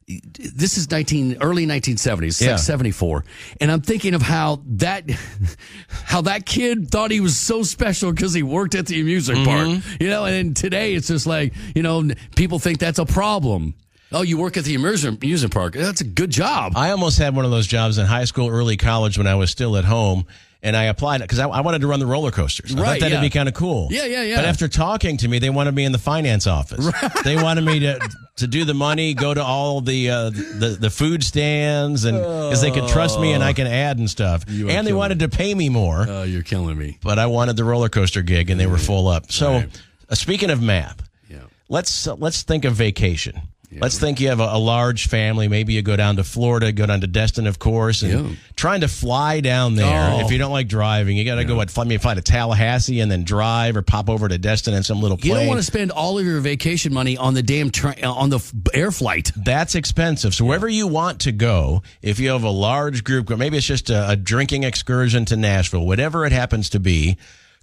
this 0.08 0.78
is 0.78 0.92
19 0.92 1.38
early 1.42 1.66
1970s 1.66 2.40
Yeah. 2.40 2.52
like 2.52 2.60
74 2.60 3.24
and 3.60 3.72
i'm 3.72 3.82
thinking 3.82 4.14
of 4.14 4.22
how 4.22 4.62
that 4.78 5.10
how 5.90 6.22
that 6.22 6.46
kid 6.46 6.90
thought 6.92 7.10
he 7.10 7.20
was 7.22 7.36
so 7.38 7.64
special 7.64 8.12
because 8.12 8.34
he 8.34 8.44
worked 8.44 8.76
at 8.76 8.86
the 8.86 9.02
amusement 9.02 9.48
Mm-hmm. 9.48 9.80
park 9.82 10.00
you 10.00 10.08
know 10.10 10.26
and 10.26 10.56
today 10.56 10.94
it's 10.94 11.08
just 11.08 11.26
like 11.26 11.54
you 11.74 11.82
know 11.82 12.08
people 12.36 12.60
think 12.60 12.78
that's 12.78 13.00
a 13.00 13.06
problem 13.06 13.74
oh 14.12 14.22
you 14.22 14.38
work 14.38 14.58
at 14.58 14.64
the 14.64 14.76
amusement 14.76 15.24
amusement 15.24 15.52
park 15.54 15.74
that's 15.74 16.02
a 16.02 16.06
good 16.06 16.30
job 16.30 16.74
I 16.76 16.92
almost 16.92 17.18
had 17.18 17.36
one 17.36 17.46
of 17.46 17.50
those 17.52 17.66
jobs 17.66 17.98
in 17.98 18.06
high 18.06 18.26
school, 18.26 18.48
early 18.50 18.78
college 18.78 19.18
when 19.18 19.26
I 19.28 19.34
was 19.36 19.50
still 19.50 19.76
at 19.78 19.86
home. 19.86 20.28
And 20.66 20.76
I 20.76 20.86
applied 20.86 21.22
because 21.22 21.38
I, 21.38 21.48
I 21.48 21.62
wanted 21.62 21.82
to 21.82 21.88
run 21.88 22.00
the 22.00 22.08
roller 22.08 22.32
coasters. 22.32 22.76
I 22.76 22.80
Right, 22.80 22.88
thought 22.94 23.00
that'd 23.02 23.12
yeah. 23.18 23.22
be 23.22 23.30
kind 23.30 23.48
of 23.48 23.54
cool. 23.54 23.88
Yeah, 23.92 24.06
yeah, 24.06 24.24
yeah. 24.24 24.38
But 24.38 24.46
after 24.46 24.68
talking 24.68 25.18
to 25.18 25.28
me, 25.28 25.38
they 25.38 25.52
wanted 25.52 25.76
me 25.76 25.86
in 25.86 25.92
the 25.92 26.00
finance 26.00 26.48
office. 26.48 26.90
They 27.24 27.36
wanted 27.42 27.64
me 27.66 27.80
to 27.82 28.00
to 28.38 28.48
do 28.48 28.66
the 28.66 28.74
money, 28.74 29.14
go 29.14 29.32
to 29.34 29.44
all 29.44 29.80
the 29.82 30.10
uh, 30.10 30.30
the 30.32 30.76
the 30.80 30.90
food 30.90 31.24
stands, 31.24 32.04
and 32.06 32.18
because 32.18 32.62
they 32.62 32.72
could 32.72 32.88
trust 32.90 33.20
me 33.20 33.34
and 33.34 33.44
I 33.44 33.54
can 33.54 33.68
add 33.68 34.00
and 34.00 34.10
stuff. 34.10 34.44
And 34.48 34.88
they 34.88 34.94
wanted 34.94 35.20
to 35.20 35.30
pay 35.30 35.54
me 35.54 35.70
more, 35.70 36.06
oh 36.10 36.24
you're 36.24 36.42
killing 36.44 36.78
me 36.78 36.98
but 37.02 37.20
I 37.20 37.28
wanted 37.28 37.58
the 37.58 37.64
roller 37.64 37.88
coaster 37.90 38.24
gig, 38.24 38.50
and 38.50 38.60
they 38.60 38.66
were 38.68 38.80
full 38.80 39.08
up. 39.08 39.32
So, 39.32 39.52
Right. 39.52 39.82
uh, 40.10 40.16
speaking 40.16 40.50
of 40.50 40.62
math, 40.64 41.08
yeah 41.30 41.42
let's 41.70 42.08
uh, 42.08 42.16
let's 42.16 42.42
think 42.44 42.66
of 42.66 42.74
vacation. 42.74 43.40
Let's 43.72 44.00
think 44.00 44.20
you 44.20 44.30
have 44.30 44.40
a, 44.40 44.50
a 44.54 44.58
large 44.58 45.08
family. 45.08 45.48
Maybe 45.48 45.74
you 45.74 45.82
go 45.82 45.96
down 45.96 46.16
to 46.18 46.24
Florida, 46.24 46.72
go 46.72 46.86
down 46.86 47.02
to 47.02 47.08
Destin, 47.08 47.48
of 47.48 47.60
course, 47.60 48.02
and 48.04 48.12
Yeah. 48.30 48.36
trying 48.56 48.82
to 48.82 48.88
fly 48.88 49.40
down 49.42 49.76
there. 49.76 50.12
Oh. 50.14 50.20
If 50.26 50.32
you 50.32 50.38
don't 50.38 50.52
like 50.52 50.68
driving, 50.68 51.18
you 51.18 51.26
got 51.26 51.36
to 51.36 51.44
go 51.46 51.56
what? 51.56 51.70
Fly, 51.70 51.84
maybe 51.86 51.98
fly 52.02 52.14
to 52.14 52.22
Tallahassee 52.22 53.00
and 53.00 53.12
then 53.12 53.24
drive, 53.24 53.76
or 53.76 53.82
pop 53.82 54.10
over 54.10 54.28
to 54.28 54.38
Destin 54.38 54.74
in 54.74 54.84
some 54.84 55.02
little 55.02 55.18
plane. 55.18 55.32
you 55.34 55.38
don't 55.40 55.48
want 55.48 55.60
to 55.60 55.64
spend 55.66 55.92
all 55.92 56.18
of 56.20 56.26
your 56.26 56.40
vacation 56.40 56.94
money 56.94 57.18
on 57.18 57.34
the 57.34 57.44
damn 57.44 57.70
train 57.70 57.96
uh, 58.04 58.12
on 58.14 58.30
the 58.30 58.38
f- 58.38 58.54
air 58.74 58.92
flight 58.92 59.32
That's 59.36 59.76
expensive. 59.76 60.34
So 60.34 60.46
wherever 60.46 60.68
you 60.70 60.88
want 60.88 61.20
to 61.22 61.32
go, 61.32 61.84
if 62.02 62.20
you 62.20 62.30
have 62.30 62.44
a 62.44 62.50
large 62.50 63.04
group, 63.04 63.30
or 63.30 63.38
maybe 63.38 63.58
it's 63.58 63.66
just 63.68 63.90
a, 63.90 64.10
a 64.12 64.16
drinking 64.16 64.64
excursion 64.64 65.26
to 65.26 65.36
Nashville, 65.36 65.86
whatever 65.86 66.26
it 66.26 66.32
happens 66.32 66.70
to 66.72 66.80
be, 66.80 67.18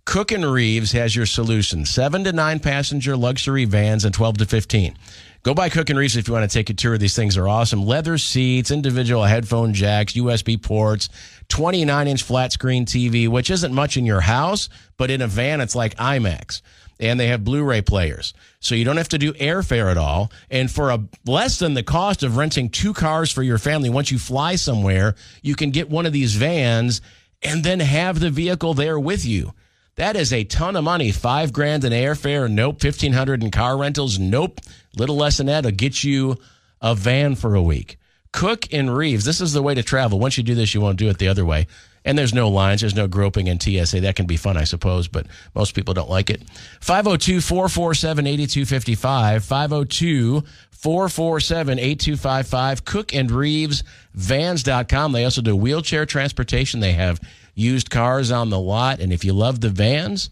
Cook 0.04 0.32
and 0.32 0.44
Reeves 0.44 0.90
has 0.92 1.14
your 1.14 1.26
solution. 1.26 1.84
Seven 1.86 2.24
to 2.24 2.32
nine 2.32 2.58
passenger 2.58 3.16
luxury 3.16 3.64
vans 3.66 4.04
and 4.04 4.12
12 4.12 4.38
to 4.38 4.46
15. 4.46 4.98
Go 5.44 5.54
by 5.54 5.70
Cook 5.70 5.90
and 5.90 5.98
Reeves 5.98 6.16
if 6.16 6.28
you 6.28 6.34
want 6.34 6.48
to 6.48 6.54
take 6.56 6.70
a 6.70 6.74
tour. 6.74 6.96
These 6.96 7.16
things 7.16 7.36
are 7.36 7.48
awesome. 7.48 7.84
Leather 7.84 8.16
seats, 8.16 8.70
individual 8.70 9.24
headphone 9.24 9.74
jacks, 9.74 10.12
USB 10.12 10.60
ports, 10.62 11.08
29 11.48 12.06
inch 12.06 12.22
flat 12.22 12.52
screen 12.52 12.86
TV, 12.86 13.26
which 13.26 13.50
isn't 13.50 13.74
much 13.74 13.96
in 13.96 14.06
your 14.06 14.20
house, 14.20 14.68
but 14.96 15.10
in 15.10 15.20
a 15.20 15.26
van, 15.26 15.60
it's 15.60 15.74
like 15.74 15.96
IMAX 15.96 16.62
and 17.00 17.18
they 17.18 17.26
have 17.26 17.42
Blu-ray 17.42 17.82
players. 17.82 18.32
So 18.60 18.76
you 18.76 18.84
don't 18.84 18.98
have 18.98 19.08
to 19.08 19.18
do 19.18 19.32
airfare 19.32 19.90
at 19.90 19.98
all. 19.98 20.30
And 20.48 20.70
for 20.70 20.90
a 20.90 21.00
less 21.26 21.58
than 21.58 21.74
the 21.74 21.82
cost 21.82 22.22
of 22.22 22.36
renting 22.36 22.68
two 22.68 22.92
cars 22.92 23.32
for 23.32 23.42
your 23.42 23.58
family, 23.58 23.90
once 23.90 24.12
you 24.12 24.20
fly 24.20 24.54
somewhere, 24.54 25.16
you 25.42 25.56
can 25.56 25.72
get 25.72 25.90
one 25.90 26.06
of 26.06 26.12
these 26.12 26.36
vans 26.36 27.00
and 27.42 27.64
then 27.64 27.80
have 27.80 28.20
the 28.20 28.30
vehicle 28.30 28.74
there 28.74 29.00
with 29.00 29.24
you. 29.24 29.52
That 29.96 30.16
is 30.16 30.32
a 30.32 30.44
ton 30.44 30.76
of 30.76 30.84
money. 30.84 31.12
Five 31.12 31.52
grand 31.52 31.84
in 31.84 31.92
airfare. 31.92 32.50
Nope. 32.50 32.80
Fifteen 32.80 33.12
hundred 33.12 33.42
in 33.42 33.50
car 33.50 33.76
rentals. 33.76 34.18
Nope. 34.18 34.60
Little 34.96 35.16
less 35.16 35.36
than 35.36 35.46
that 35.46 35.64
will 35.64 35.72
get 35.72 36.02
you 36.02 36.38
a 36.80 36.94
van 36.94 37.34
for 37.34 37.54
a 37.54 37.62
week. 37.62 37.98
Cook 38.32 38.72
and 38.72 38.94
Reeves. 38.94 39.24
This 39.24 39.40
is 39.40 39.52
the 39.52 39.62
way 39.62 39.74
to 39.74 39.82
travel. 39.82 40.18
Once 40.18 40.38
you 40.38 40.42
do 40.42 40.54
this, 40.54 40.74
you 40.74 40.80
won't 40.80 40.98
do 40.98 41.08
it 41.10 41.18
the 41.18 41.28
other 41.28 41.44
way. 41.44 41.66
And 42.04 42.18
there's 42.18 42.34
no 42.34 42.48
lines. 42.48 42.80
There's 42.80 42.96
no 42.96 43.06
groping 43.06 43.46
in 43.46 43.60
TSA. 43.60 44.00
That 44.00 44.16
can 44.16 44.26
be 44.26 44.36
fun, 44.36 44.56
I 44.56 44.64
suppose, 44.64 45.06
but 45.06 45.26
most 45.54 45.74
people 45.74 45.94
don't 45.94 46.10
like 46.10 46.30
it. 46.30 46.42
502 46.80 47.40
447 47.40 48.26
8255. 48.26 49.44
502 49.44 50.42
447 50.70 51.78
8255. 51.78 52.84
Cook 52.84 53.14
and 53.14 53.30
Reeves 53.30 53.84
Vans.com. 54.14 55.12
They 55.12 55.24
also 55.24 55.42
do 55.42 55.54
wheelchair 55.54 56.06
transportation. 56.06 56.80
They 56.80 56.92
have 56.92 57.20
used 57.54 57.90
cars 57.90 58.30
on 58.30 58.50
the 58.50 58.58
lot. 58.58 59.00
And 59.00 59.12
if 59.12 59.24
you 59.24 59.32
love 59.32 59.60
the 59.60 59.68
vans, 59.68 60.30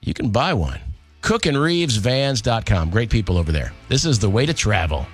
you 0.00 0.14
can 0.14 0.30
buy 0.30 0.54
one. 0.54 0.80
Cook 1.20 1.46
and 1.46 1.56
Reeves 1.56 1.96
Vans.com. 1.96 2.90
Great 2.90 3.10
people 3.10 3.38
over 3.38 3.52
there. 3.52 3.72
This 3.88 4.04
is 4.04 4.18
the 4.18 4.28
way 4.28 4.44
to 4.44 4.52
travel. 4.52 5.06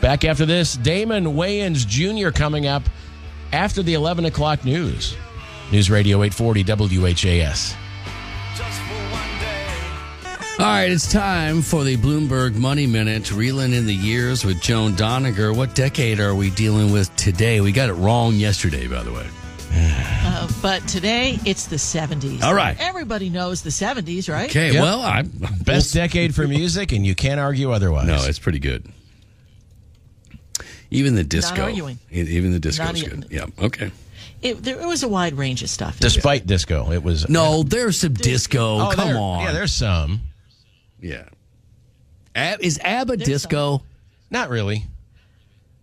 Back 0.00 0.24
after 0.24 0.46
this, 0.46 0.76
Damon 0.76 1.24
Wayans 1.24 1.86
Jr. 1.86 2.30
coming 2.30 2.66
up 2.66 2.82
after 3.52 3.82
the 3.82 3.94
11 3.94 4.26
o'clock 4.26 4.64
news. 4.64 5.16
News 5.72 5.90
Radio 5.90 6.22
840 6.22 6.62
WHAS. 6.98 7.74
All 10.58 10.66
right, 10.66 10.90
it's 10.90 11.10
time 11.10 11.62
for 11.62 11.84
the 11.84 11.96
Bloomberg 11.96 12.54
Money 12.54 12.86
Minute, 12.86 13.32
reeling 13.32 13.72
in 13.72 13.86
the 13.86 13.94
years 13.94 14.44
with 14.44 14.60
Joan 14.60 14.92
Doniger. 14.92 15.56
What 15.56 15.74
decade 15.74 16.20
are 16.20 16.34
we 16.34 16.50
dealing 16.50 16.92
with 16.92 17.14
today? 17.16 17.60
We 17.62 17.72
got 17.72 17.88
it 17.88 17.94
wrong 17.94 18.34
yesterday, 18.34 18.86
by 18.86 19.02
the 19.02 19.12
way. 19.12 19.26
Uh, 20.32 20.48
But 20.62 20.86
today 20.86 21.38
it's 21.44 21.66
the 21.66 21.76
70s. 21.76 22.42
All 22.42 22.54
right. 22.54 22.76
Everybody 22.78 23.30
knows 23.30 23.62
the 23.62 23.70
70s, 23.70 24.28
right? 24.32 24.48
Okay, 24.48 24.72
Yep. 24.72 24.82
well, 24.82 25.00
I'm 25.02 25.30
Best 25.64 25.92
decade 25.92 26.34
for 26.34 26.46
music, 26.46 26.92
and 26.92 27.04
you 27.04 27.14
can't 27.14 27.40
argue 27.40 27.72
otherwise. 27.72 28.06
No, 28.06 28.22
it's 28.24 28.38
pretty 28.38 28.58
good. 28.60 28.86
Even 30.90 31.14
the 31.14 31.24
disco. 31.24 31.56
Not 31.56 31.64
arguing. 31.64 31.98
Even 32.10 32.52
the 32.52 32.58
disco's 32.60 33.02
Not 33.02 33.10
good. 33.10 33.26
Yeah. 33.30 33.46
Okay. 33.60 33.90
It, 34.42 34.62
there 34.62 34.86
was 34.86 35.02
a 35.02 35.08
wide 35.08 35.34
range 35.34 35.62
of 35.62 35.68
stuff. 35.70 35.98
despite 36.00 36.46
disco, 36.46 36.90
it 36.92 37.02
was 37.02 37.28
No, 37.28 37.62
there's 37.62 38.00
some 38.00 38.14
disco. 38.14 38.78
Oh, 38.80 38.92
Come 38.94 39.08
there- 39.08 39.18
on. 39.18 39.44
Yeah, 39.44 39.52
there's 39.52 39.72
some. 39.72 40.20
Yeah. 41.00 41.24
Ab- 42.34 42.60
is 42.62 42.78
ABBA 42.82 43.16
There's 43.16 43.28
disco? 43.28 43.82
Not 44.30 44.48
really. 44.50 44.86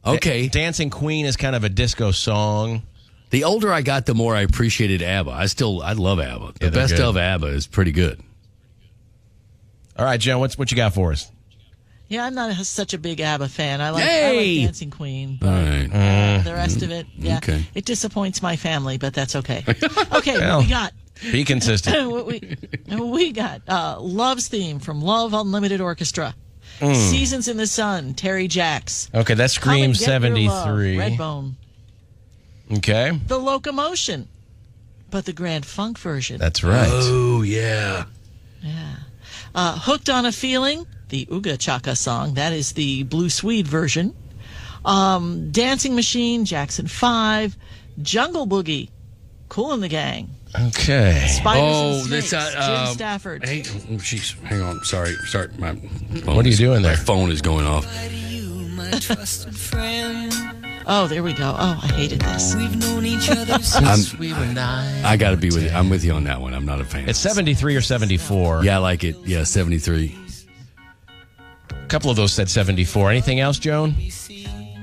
Okay. 0.06 0.48
Dancing 0.48 0.90
Queen 0.90 1.26
is 1.26 1.36
kind 1.38 1.56
of 1.56 1.64
a 1.64 1.70
disco 1.70 2.12
song. 2.12 2.84
The 3.30 3.44
older 3.44 3.74
I 3.74 3.82
got, 3.82 4.06
the 4.06 4.14
more 4.16 4.36
I 4.36 4.42
appreciated 4.42 5.02
ABBA. 5.02 5.32
I 5.32 5.46
still, 5.48 5.82
I 5.82 5.94
love 5.94 6.20
ABBA. 6.20 6.54
The 6.60 6.66
Yeah, 6.68 6.72
best 6.72 6.96
good. 6.96 7.02
of 7.06 7.18
ABBA 7.18 7.48
is 7.48 7.68
pretty 7.68 7.92
good. 7.92 8.22
All 9.98 10.06
right, 10.06 10.20
Joe, 10.20 10.40
what's 10.40 10.58
what 10.58 10.72
you 10.72 10.78
got 10.78 10.94
for 10.94 11.12
us? 11.12 11.30
Yeah, 12.08 12.24
I'm 12.24 12.36
not 12.36 12.52
a, 12.52 12.64
such 12.64 12.94
a 12.94 12.98
big 12.98 13.20
ABBA 13.20 13.50
fan. 13.50 13.82
I 13.82 13.90
like, 13.90 14.04
I 14.04 14.32
like 14.32 14.46
Dancing 14.66 14.92
Queen. 14.92 15.40
All 15.42 15.48
But 15.50 15.66
right. 15.92 16.38
uh, 16.40 16.42
the 16.44 16.54
rest 16.54 16.82
of 16.84 16.92
it, 16.92 17.06
yeah, 17.18 17.38
Okay. 17.38 17.66
it 17.76 17.84
disappoints 17.84 18.42
my 18.42 18.56
family, 18.56 18.98
but 18.98 19.14
that's 19.14 19.36
okay. 19.36 19.66
Okay, 20.14 20.38
Well. 20.40 20.60
we 20.62 20.68
got? 20.68 20.94
Be 21.32 21.44
consistent. 21.44 22.26
we, 22.28 22.58
we 22.98 23.32
got 23.34 23.62
uh, 23.68 23.98
Love's 24.00 24.48
theme 24.48 24.80
from 24.80 25.02
Love 25.02 25.34
Unlimited 25.34 25.82
Orchestra. 25.82 26.34
Hmm. 26.80 26.94
Seasons 26.94 27.48
in 27.48 27.58
the 27.58 27.66
Sun, 27.68 28.14
Terry 28.14 28.48
Jacks. 28.48 29.10
Okay, 29.14 29.34
that 29.34 29.42
Come 29.42 29.50
screams 29.50 30.00
Get 30.00 30.22
Your 30.22 30.30
Love, 30.48 30.64
73. 30.64 30.96
Redbone. 30.98 31.54
Okay, 32.72 33.18
The 33.28 33.38
Locomotion, 33.38 34.28
but 35.10 35.26
the 35.26 35.34
Grand 35.34 35.66
Funk 35.66 35.98
version. 35.98 36.38
that's 36.38 36.64
right. 36.64 36.90
Oh, 36.92 37.42
yeah. 37.42 38.06
Yeah. 38.62 38.96
Uh, 39.56 39.80
Hooked 39.80 40.10
on 40.10 40.26
a 40.26 40.32
Feeling, 40.32 40.86
the 41.10 41.26
Uga 41.28 41.58
Chaka 41.58 41.96
song. 41.96 42.34
That 42.34 42.52
is 42.54 42.74
the 42.74 43.04
Blue 43.04 43.30
Swede 43.30 43.68
version. 43.68 44.14
Um, 44.84 45.50
Dancing 45.52 45.96
Machine, 45.96 46.44
Jackson 46.46 46.88
5. 46.88 47.56
Jungle 48.02 48.46
Boogie, 48.48 48.90
Kool 49.50 49.72
and 49.74 49.82
the 49.82 49.88
Gang. 49.88 50.30
Okay. 50.68 51.26
Spiders 51.30 51.64
Oh, 51.64 52.02
and 52.04 52.10
this, 52.12 52.30
Snakes, 52.30 52.56
uh, 52.56 52.68
Jim 52.68 52.88
um, 52.88 52.94
Stafford. 52.94 53.46
Hey, 53.46 53.62
oh, 53.62 53.98
jeez. 53.98 54.38
Hang 54.44 54.62
on. 54.62 54.84
Sorry. 54.84 55.14
Sorry. 55.28 55.48
My 55.58 55.74
phone 55.76 56.36
What 56.36 56.46
are 56.46 56.50
you 56.50 56.54
is- 56.54 56.58
doing 56.60 56.82
there? 56.84 56.92
My 56.98 57.04
phone 57.04 57.32
is 57.32 57.42
going 57.42 57.66
off. 57.66 57.86
Oh, 60.90 61.06
there 61.08 61.22
we 61.22 61.34
go. 61.34 61.54
Oh, 61.58 61.80
I 61.84 61.88
hated 61.88 62.22
this. 62.22 62.56
We've 62.56 62.76
known 62.78 63.06
each 63.06 63.30
other 63.30 63.60
since 63.62 64.14
I'm, 64.14 64.20
We 64.20 64.32
were 64.34 64.46
nine. 64.46 65.04
I 65.04 65.18
got 65.18 65.32
to 65.32 65.38
be 65.38 65.50
with 65.50 65.64
you. 65.64 65.70
I'm 65.70 65.90
with 65.90 66.04
you 66.06 66.14
on 66.14 66.24
that 66.26 66.40
one. 66.40 66.54
I'm 66.54 66.66
not 66.66 66.80
a 66.80 66.86
fan. 66.86 67.10
It's 67.10 67.20
73 67.20 67.76
or 67.76 67.82
74. 67.82 68.64
yeah, 68.64 68.76
I 68.76 68.78
like 68.80 69.04
it. 69.04 69.18
Yeah, 69.26 69.44
73. 69.44 70.16
A 71.72 71.88
couple 71.88 72.10
of 72.10 72.16
those 72.16 72.32
said 72.34 72.50
74. 72.50 73.12
Anything 73.12 73.40
else, 73.42 73.60
Joan? 73.60 73.96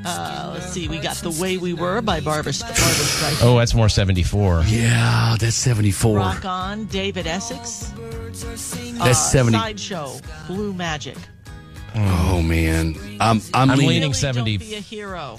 Uh, 0.05 0.51
let's 0.53 0.67
see. 0.67 0.89
We 0.89 0.99
got 0.99 1.17
The 1.17 1.31
Way 1.41 1.57
We 1.57 1.73
Were 1.73 2.03
by 2.03 2.21
Barbra, 2.21 2.53
Barbra 2.53 2.53
Streisand. 2.53 3.39
Oh, 3.43 3.57
that's 3.57 3.73
more 3.75 3.89
74. 3.89 4.65
Yeah, 4.67 5.37
that's 5.41 5.57
74. 5.57 6.19
Rock 6.19 6.45
On, 6.45 6.85
David 6.87 7.27
Essex. 7.27 7.91
That's 7.97 9.01
Uh, 9.01 9.15
70. 9.15 9.57
Sideshow, 9.57 10.19
Blue 10.47 10.75
Magic. 10.75 11.17
Oh, 11.95 12.43
man. 12.43 12.95
I'm, 13.21 13.41
I'm, 13.55 13.71
I'm 13.71 13.79
leaning. 13.79 13.89
leaning- 13.89 14.01
Billy, 14.11 14.13
70. 14.15 14.59
Don't 14.59 14.69
be 14.69 14.75
a 14.75 14.81
hero. 14.81 15.39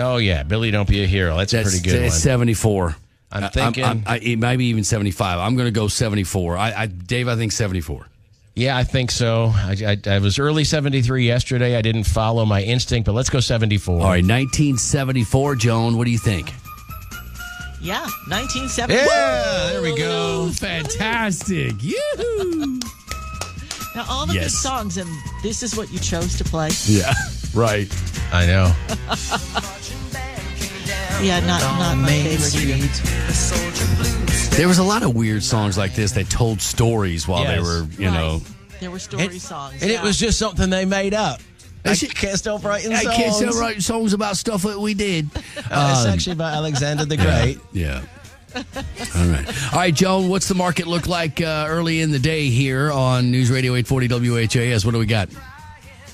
Oh, 0.00 0.16
yeah. 0.16 0.42
Billy, 0.42 0.70
don't 0.70 0.88
be 0.88 1.02
a 1.02 1.06
hero. 1.06 1.36
That's, 1.36 1.52
a 1.52 1.62
pretty 1.62 1.80
good 1.80 2.00
that's 2.02 2.14
one. 2.14 2.20
74. 2.20 2.96
I'm 3.32 3.50
thinking- 3.50 3.84
I'm, 3.84 4.02
I, 4.06 4.18
it 4.18 4.38
might 4.38 4.56
be 4.56 4.66
even 4.66 4.82
75. 4.84 5.38
I'm 5.38 5.54
going 5.54 5.66
to 5.66 5.70
go 5.72 5.88
74. 5.88 6.56
I, 6.56 6.72
I, 6.72 6.86
Dave, 6.86 7.28
I 7.28 7.36
think 7.36 7.52
74. 7.52 8.06
Yeah, 8.56 8.76
I 8.76 8.82
think 8.84 9.10
so. 9.12 9.52
I, 9.54 9.76
I, 10.06 10.10
I 10.14 10.18
was 10.18 10.38
early 10.38 10.64
73 10.64 11.24
yesterday. 11.24 11.76
I 11.76 11.82
didn't 11.82 12.04
follow 12.04 12.44
my 12.44 12.62
instinct, 12.62 13.06
but 13.06 13.12
let's 13.12 13.30
go 13.30 13.38
74. 13.40 13.94
All 13.94 14.00
right, 14.00 14.24
1974, 14.24 15.54
Joan. 15.54 15.96
What 15.96 16.04
do 16.04 16.10
you 16.10 16.18
think? 16.18 16.52
Yeah, 17.80 18.00
1974. 18.28 19.06
Yeah, 19.06 19.68
there 19.70 19.80
we 19.82 19.96
go. 19.96 20.50
Fantastic. 20.52 21.72
Yoo-hoo. 21.82 22.80
Now, 23.94 24.04
all 24.08 24.26
the 24.26 24.34
Yes. 24.34 24.44
good 24.44 24.50
songs, 24.58 24.96
and 24.98 25.08
this 25.42 25.62
is 25.62 25.76
what 25.76 25.90
you 25.92 25.98
chose 25.98 26.36
to 26.38 26.44
play. 26.44 26.70
Yeah, 26.86 27.14
right. 27.54 27.88
I 28.32 28.46
know. 28.46 28.72
Yeah, 31.22 31.40
not 31.40 31.60
not 31.78 31.96
my 31.96 32.08
favorite 32.08 32.54
either. 32.56 34.56
There 34.56 34.68
was 34.68 34.78
a 34.78 34.82
lot 34.82 35.02
of 35.02 35.14
weird 35.14 35.42
songs 35.42 35.76
like 35.78 35.94
this 35.94 36.12
that 36.12 36.28
told 36.30 36.60
stories 36.60 37.26
while 37.28 37.44
they 37.44 37.60
were, 37.60 37.86
you 37.98 38.08
Right. 38.08 38.14
know. 38.14 38.42
There 38.80 38.90
were 38.90 38.98
story 38.98 39.24
And- 39.24 39.40
songs. 39.42 39.82
And 39.82 39.90
yeah. 39.90 39.98
it 39.98 40.02
was 40.02 40.18
just 40.18 40.38
something 40.38 40.70
they 40.70 40.84
made 40.84 41.14
up. 41.14 41.40
I 41.84 41.92
It's- 41.92 42.12
can't 42.12 42.38
stop 42.38 42.64
writing 42.64 42.94
songs. 42.94 43.06
I 43.06 43.14
can't 43.14 43.34
still 43.34 43.58
write 43.60 43.82
songs 43.82 44.12
about 44.12 44.36
stuff 44.36 44.62
that 44.62 44.80
we 44.80 44.94
did. 44.94 45.28
Uh, 45.70 45.94
it's 45.96 46.06
actually 46.12 46.32
about 46.32 46.54
Alexander 46.54 47.04
the 47.04 47.16
Great. 47.16 47.58
Yeah. 47.72 48.00
All 48.56 48.62
right. 49.26 49.46
All 49.72 49.78
right, 49.78 49.94
Joan, 49.94 50.28
what's 50.28 50.48
the 50.48 50.54
market 50.56 50.88
look 50.88 51.06
like 51.06 51.40
uh, 51.40 51.66
early 51.68 52.00
in 52.00 52.10
the 52.10 52.18
day 52.18 52.48
here 52.50 52.90
on 52.90 53.30
News 53.30 53.50
Radio 53.50 53.76
840 53.76 54.08
WHAS? 54.08 54.84
What 54.84 54.92
do 54.92 54.98
we 54.98 55.06
got? 55.06 55.28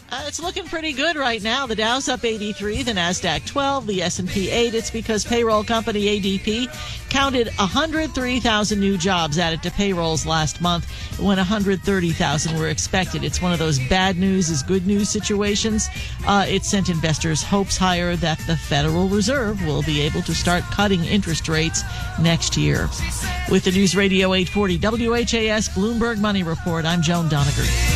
Uh, 0.09 0.23
it's 0.29 0.41
looking 0.41 0.65
pretty 0.67 0.93
good 0.93 1.17
right 1.17 1.43
now. 1.43 1.67
The 1.67 1.75
Dow's 1.75 2.09
up 2.09 2.25
83, 2.25 2.85
the 2.85 2.93
Nasdaq 2.93 3.45
12, 3.45 3.87
the 3.89 4.03
S&P 4.03 4.51
8. 4.51 4.73
It's 4.73 4.91
because 4.91 5.25
payroll 5.25 5.65
company 5.65 6.21
ADP 6.21 6.69
counted 7.09 7.49
103,000 7.57 8.79
new 8.79 8.97
jobs 8.97 9.37
added 9.39 9.65
to 9.65 9.71
payrolls 9.73 10.25
last 10.25 10.61
month 10.61 10.89
when 11.19 11.39
130,000 11.39 12.59
were 12.59 12.69
expected. 12.69 13.25
It's 13.25 13.43
one 13.43 13.53
of 13.53 13.59
those 13.59 13.81
bad 13.89 14.17
news 14.17 14.49
is 14.49 14.63
good 14.63 14.87
news 14.87 15.09
situations. 15.09 15.89
Uh, 16.25 16.47
it 16.49 16.65
sent 16.65 16.89
investors 16.89 17.43
hopes 17.43 17.77
higher 17.77 18.15
that 18.17 18.39
the 18.47 18.57
Federal 18.57 19.09
Reserve 19.09 19.65
will 19.67 19.83
be 19.83 20.03
able 20.03 20.23
to 20.23 20.35
start 20.35 20.63
cutting 20.65 21.05
interest 21.05 21.49
rates 21.49 21.83
next 22.21 22.57
year. 22.57 22.89
With 23.51 23.65
the 23.65 23.73
News 23.73 23.97
Radio 23.97 24.35
840 24.35 25.09
WHAS 25.09 25.69
Bloomberg 25.71 26.21
Money 26.21 26.45
Report, 26.45 26.85
I'm 26.85 27.03
Joan 27.03 27.29
Doniger. 27.29 27.96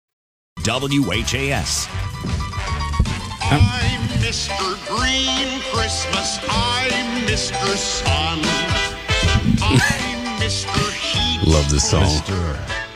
WHAS. 0.59 1.87
I'm 3.49 4.07
Mr. 4.19 4.87
Green 4.87 5.59
Christmas. 5.73 6.39
I'm 6.47 7.25
Mr. 7.25 7.75
Sun. 7.75 8.39
I'm 9.63 10.39
Mr. 10.39 10.93
Heat. 10.93 11.47
Love 11.51 11.67
this 11.71 11.89
song. 11.89 12.03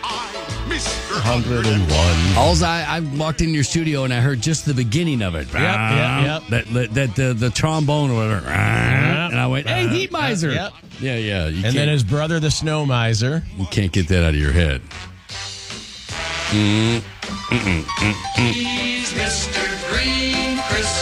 I'm 0.04 0.70
Mr. 0.70 1.16
101. 1.26 2.38
Alls 2.38 2.62
I, 2.62 2.84
I 2.88 3.00
walked 3.18 3.42
in 3.42 3.52
your 3.52 3.64
studio 3.64 4.04
and 4.04 4.14
I 4.14 4.20
heard 4.20 4.42
just 4.42 4.68
the 4.68 4.74
beginning 4.76 5.24
of 5.24 5.34
it. 5.34 5.48
yep, 5.52 5.56
yep. 5.56 6.44
That, 6.50 6.66
that, 6.74 6.94
that 6.94 7.16
the, 7.16 7.34
the 7.34 7.50
trombone 7.50 8.12
or 8.12 8.16
whatever. 8.16 8.48
And 8.48 9.40
I 9.40 9.48
went, 9.48 9.66
hey, 9.68 9.88
Heat 9.88 10.12
Miser. 10.12 10.52
Yep. 10.52 10.74
Yeah, 11.00 11.16
yeah. 11.16 11.48
You 11.48 11.66
And 11.66 11.76
then 11.76 11.88
his 11.88 12.04
brother, 12.04 12.40
the 12.40 12.52
Snow 12.52 12.86
Miser. 12.86 13.42
you 13.58 13.66
can't 13.68 13.92
get 13.92 14.08
that 14.10 14.24
out 14.24 14.36
of 14.36 14.40
your 14.40 14.52
head. 14.52 14.82
Mm. 16.52 17.04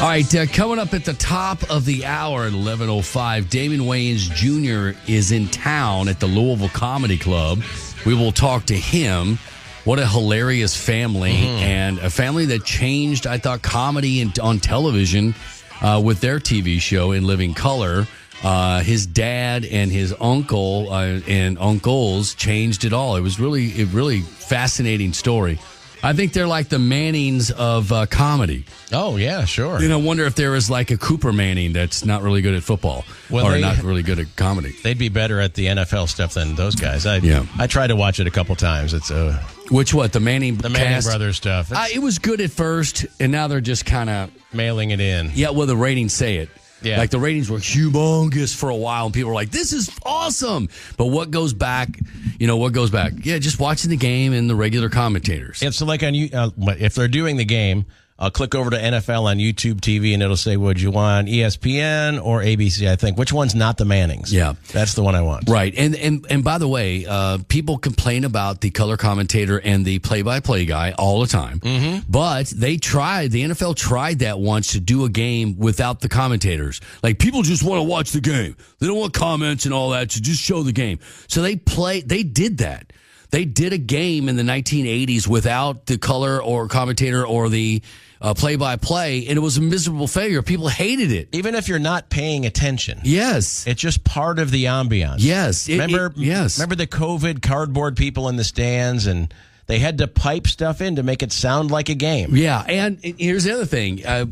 All 0.02 0.10
right, 0.10 0.36
uh, 0.36 0.46
coming 0.48 0.80
up 0.80 0.94
at 0.94 1.06
the 1.06 1.14
top 1.14 1.70
of 1.70 1.86
the 1.86 2.06
hour 2.06 2.44
at 2.44 2.52
11.05, 2.52 3.50
Damon 3.50 3.82
Wayans 3.82 4.30
Jr. 4.30 5.00
is 5.10 5.32
in 5.32 5.48
town 5.48 6.10
at 6.10 6.20
the 6.20 6.28
Louisville 6.28 6.68
Comedy 6.70 7.18
Club. 7.18 7.62
We 8.06 8.14
will 8.14 8.34
talk 8.34 8.66
to 8.66 8.76
him. 8.76 9.40
What 9.86 10.00
a 10.00 10.08
hilarious 10.08 10.76
family, 10.76 11.32
and 11.32 12.00
a 12.00 12.10
family 12.10 12.46
that 12.48 12.66
changed, 12.66 13.28
I 13.28 13.38
thought, 13.38 13.62
comedy 13.62 14.20
in, 14.20 14.34
on 14.42 14.60
television 14.60 15.36
uh, 15.82 16.02
with 16.04 16.20
their 16.20 16.40
TV 16.40 16.80
show 16.82 17.12
in 17.14 17.26
Living 17.26 17.54
Color. 17.54 18.06
Uh, 18.44 18.82
his 18.82 19.06
dad 19.08 19.64
and 19.64 19.90
his 19.90 20.14
uncle 20.20 20.92
uh, 20.92 21.22
and 21.28 21.58
uncles 21.60 22.34
changed 22.36 22.84
it 22.84 22.92
all. 22.92 23.16
It 23.16 23.22
was 23.22 23.40
really, 23.40 23.82
a 23.82 23.86
really 23.86 24.20
fascinating 24.20 25.14
story. 25.14 25.60
I 26.06 26.12
think 26.14 26.34
they're 26.34 26.48
like 26.48 26.68
the 26.68 26.80
Mannings 26.80 27.50
of 27.50 27.92
uh, 27.94 28.06
comedy. 28.08 28.66
Oh 28.92 29.16
yeah, 29.16 29.46
sure. 29.46 29.78
And 29.78 29.94
I 29.94 29.96
wonder 29.96 30.26
if 30.26 30.36
there 30.36 30.54
is 30.56 30.70
like 30.70 30.92
a 30.92 30.98
Cooper 30.98 31.32
Manning 31.32 31.72
that's 31.72 32.04
not 32.04 32.22
really 32.24 32.42
good 32.42 32.54
at 32.56 32.62
football 32.64 33.06
Well, 33.30 33.46
or 33.48 33.52
they- 33.54 33.62
not 33.62 33.82
really 33.84 34.04
good 34.04 34.20
at 34.20 34.36
comedy. 34.36 34.76
They'd 34.84 34.98
be 34.98 35.08
better 35.10 35.40
at 35.40 35.54
the 35.54 35.68
NFL 35.68 36.10
stuff 36.10 36.34
than 36.34 36.56
those 36.56 36.76
guys. 36.76 37.06
I 37.06 37.18
Yeah. 37.18 37.46
I 37.58 37.68
tried 37.68 37.88
to 37.88 37.96
watch 37.96 38.20
it 38.20 38.28
a 38.28 38.32
couple 38.32 38.54
times. 38.58 38.94
It's 38.94 39.12
uh, 39.12 39.42
Which 39.72 39.94
what 39.94 40.12
the 40.12 40.20
Manning 40.20 40.58
the 40.58 40.70
Manning 40.70 40.90
cast? 40.90 41.08
brothers 41.08 41.38
stuff. 41.38 41.72
It's 41.72 41.80
Uh, 41.80 41.86
it 41.94 42.00
was 42.00 42.20
good 42.20 42.42
at 42.42 42.52
first, 42.52 43.06
and 43.22 43.32
now 43.32 43.48
they're 43.48 43.62
just 43.62 43.86
kind 43.86 44.10
of 44.10 44.30
mailing 44.52 44.92
it 44.92 45.00
in. 45.00 45.32
yeah. 45.34 45.52
Well, 45.52 45.68
the 45.68 45.78
ratings 45.78 46.12
say 46.14 46.36
it. 46.38 46.50
Yeah. 46.84 46.98
Like 46.98 47.10
the 47.10 47.20
ratings 47.20 47.50
were 47.50 47.60
humongous 47.60 48.56
for 48.56 48.70
a 48.70 48.76
while, 48.76 49.06
and 49.06 49.14
people 49.14 49.30
were 49.30 49.36
like, 49.36 49.52
"This 49.52 49.74
is 49.74 49.90
awesome." 50.06 50.70
But 50.98 51.08
what 51.08 51.32
goes 51.32 51.54
back? 51.54 52.00
You 52.40 52.48
know 52.48 52.58
what 52.58 52.74
goes 52.74 52.90
back? 52.90 53.14
Yeah, 53.24 53.38
just 53.40 53.60
watching 53.60 53.90
the 53.90 53.98
game 53.98 54.34
and 54.34 54.50
the 54.50 54.56
regular 54.56 54.90
commentators. 54.90 55.62
If 55.64 55.76
so, 55.76 55.86
like 55.86 56.04
on 56.04 56.14
you, 56.14 56.30
uh, 56.34 56.50
if 56.80 56.96
they're 56.96 57.08
doing 57.08 57.38
the 57.38 57.46
game, 57.46 57.86
I'll 58.24 58.32
click 58.32 58.56
over 58.56 58.70
to 58.70 58.78
NFL 58.78 59.24
on 59.24 59.38
YouTube 59.38 59.82
TV, 59.82 60.14
and 60.14 60.24
it'll 60.24 60.38
say, 60.38 60.56
"Would 60.56 60.80
you 60.80 60.92
want 60.92 61.28
ESPN 61.28 62.24
or 62.24 62.42
ABC?" 62.42 62.90
I 62.90 62.96
think 62.96 63.18
which 63.18 63.34
one's 63.34 63.54
not 63.54 63.76
the 63.78 63.84
Mannings. 63.84 64.32
Yeah. 64.32 64.54
that's 64.72 64.94
the 64.94 65.04
one 65.04 65.14
I 65.14 65.22
want. 65.22 65.50
Right, 65.50 65.74
and 65.76 65.94
and 65.94 66.26
and 66.30 66.42
by 66.42 66.58
the 66.58 66.68
way, 66.68 67.06
uh, 67.06 67.40
people 67.50 67.78
complain 67.78 68.24
about 68.24 68.62
the 68.62 68.70
color 68.70 68.96
commentator 68.96 69.60
and 69.60 69.84
the 69.84 70.00
play-by-play 70.00 70.64
guy 70.66 70.94
all 70.98 71.20
the 71.20 71.28
time. 71.28 71.60
Mm-hmm. 71.60 72.10
But 72.10 72.48
they 72.48 72.78
tried. 72.78 73.32
The 73.32 73.44
NFL 73.44 73.76
tried 73.76 74.20
that 74.20 74.40
once 74.40 74.72
to 74.72 74.80
do 74.80 75.04
a 75.04 75.10
game 75.10 75.58
without 75.58 76.00
the 76.00 76.08
commentators. 76.08 76.80
Like 77.04 77.20
people 77.20 77.42
just 77.42 77.62
want 77.62 77.80
to 77.80 77.84
watch 77.84 78.12
the 78.12 78.22
game. 78.22 78.56
They 78.80 78.88
don't 78.88 79.00
want 79.00 79.14
comments 79.14 79.66
and 79.66 79.74
all 79.74 79.90
that. 79.90 80.14
So 80.14 80.22
just 80.22 80.42
show 80.42 80.64
the 80.64 80.72
game. 80.72 81.00
So 81.28 81.42
they 81.42 81.58
play. 81.58 82.00
They 82.00 82.24
did 82.24 82.60
that. 82.60 82.94
They 83.34 83.46
did 83.46 83.74
a 83.74 83.80
game 83.80 84.30
in 84.30 84.36
the 84.36 84.44
1980s 84.44 85.28
without 85.28 85.88
the 85.88 85.98
color 85.98 86.40
or 86.40 86.68
commentator 86.68 87.26
or 87.26 87.50
the 87.50 87.82
uh, 88.22 88.34
play-by-play, 88.34 89.28
and 89.28 89.38
it 89.38 89.42
was 89.42 89.58
a 89.58 89.62
miserable 89.62 90.08
failure. 90.08 90.42
People 90.42 90.68
hated 90.70 91.12
it. 91.12 91.30
Even 91.32 91.56
if 91.56 91.68
you're 91.68 91.80
not 91.80 92.10
paying 92.10 92.46
attention, 92.46 93.00
Yes. 93.04 93.66
it's 93.68 93.82
just 93.82 94.04
part 94.04 94.40
of 94.40 94.52
the 94.52 94.66
ambiance. 94.66 95.18
Yes. 95.20 95.68
It- 95.68 95.74
remember? 95.74 96.06
it- 96.08 96.14
yes. 96.18 96.58
Remember 96.58 96.76
the 96.76 96.88
COVID 96.88 97.42
cardboard 97.42 97.98
people 97.98 98.30
in 98.30 98.36
the 98.38 98.44
stands, 98.44 99.06
and 99.08 99.34
they 99.68 99.80
had 99.80 99.98
to 99.98 100.08
pipe 100.08 100.48
stuff 100.48 100.82
in 100.82 100.96
to 100.98 101.04
make 101.04 101.22
it 101.24 101.32
sound 101.32 101.72
like 101.72 101.90
a 101.90 101.96
game. 101.96 102.36
Yeah, 102.36 102.62
and 102.68 103.00
here's 103.04 103.44
the 103.46 103.54
other 103.54 103.66
thing. 103.66 104.06
Uh, 104.06 104.26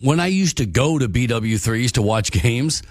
when 0.00 0.20
I 0.20 0.26
used 0.28 0.56
to 0.58 0.66
go 0.66 0.98
to 0.98 1.08
BW3s 1.08 1.92
to 1.92 2.02
watch 2.02 2.30
games, 2.42 2.82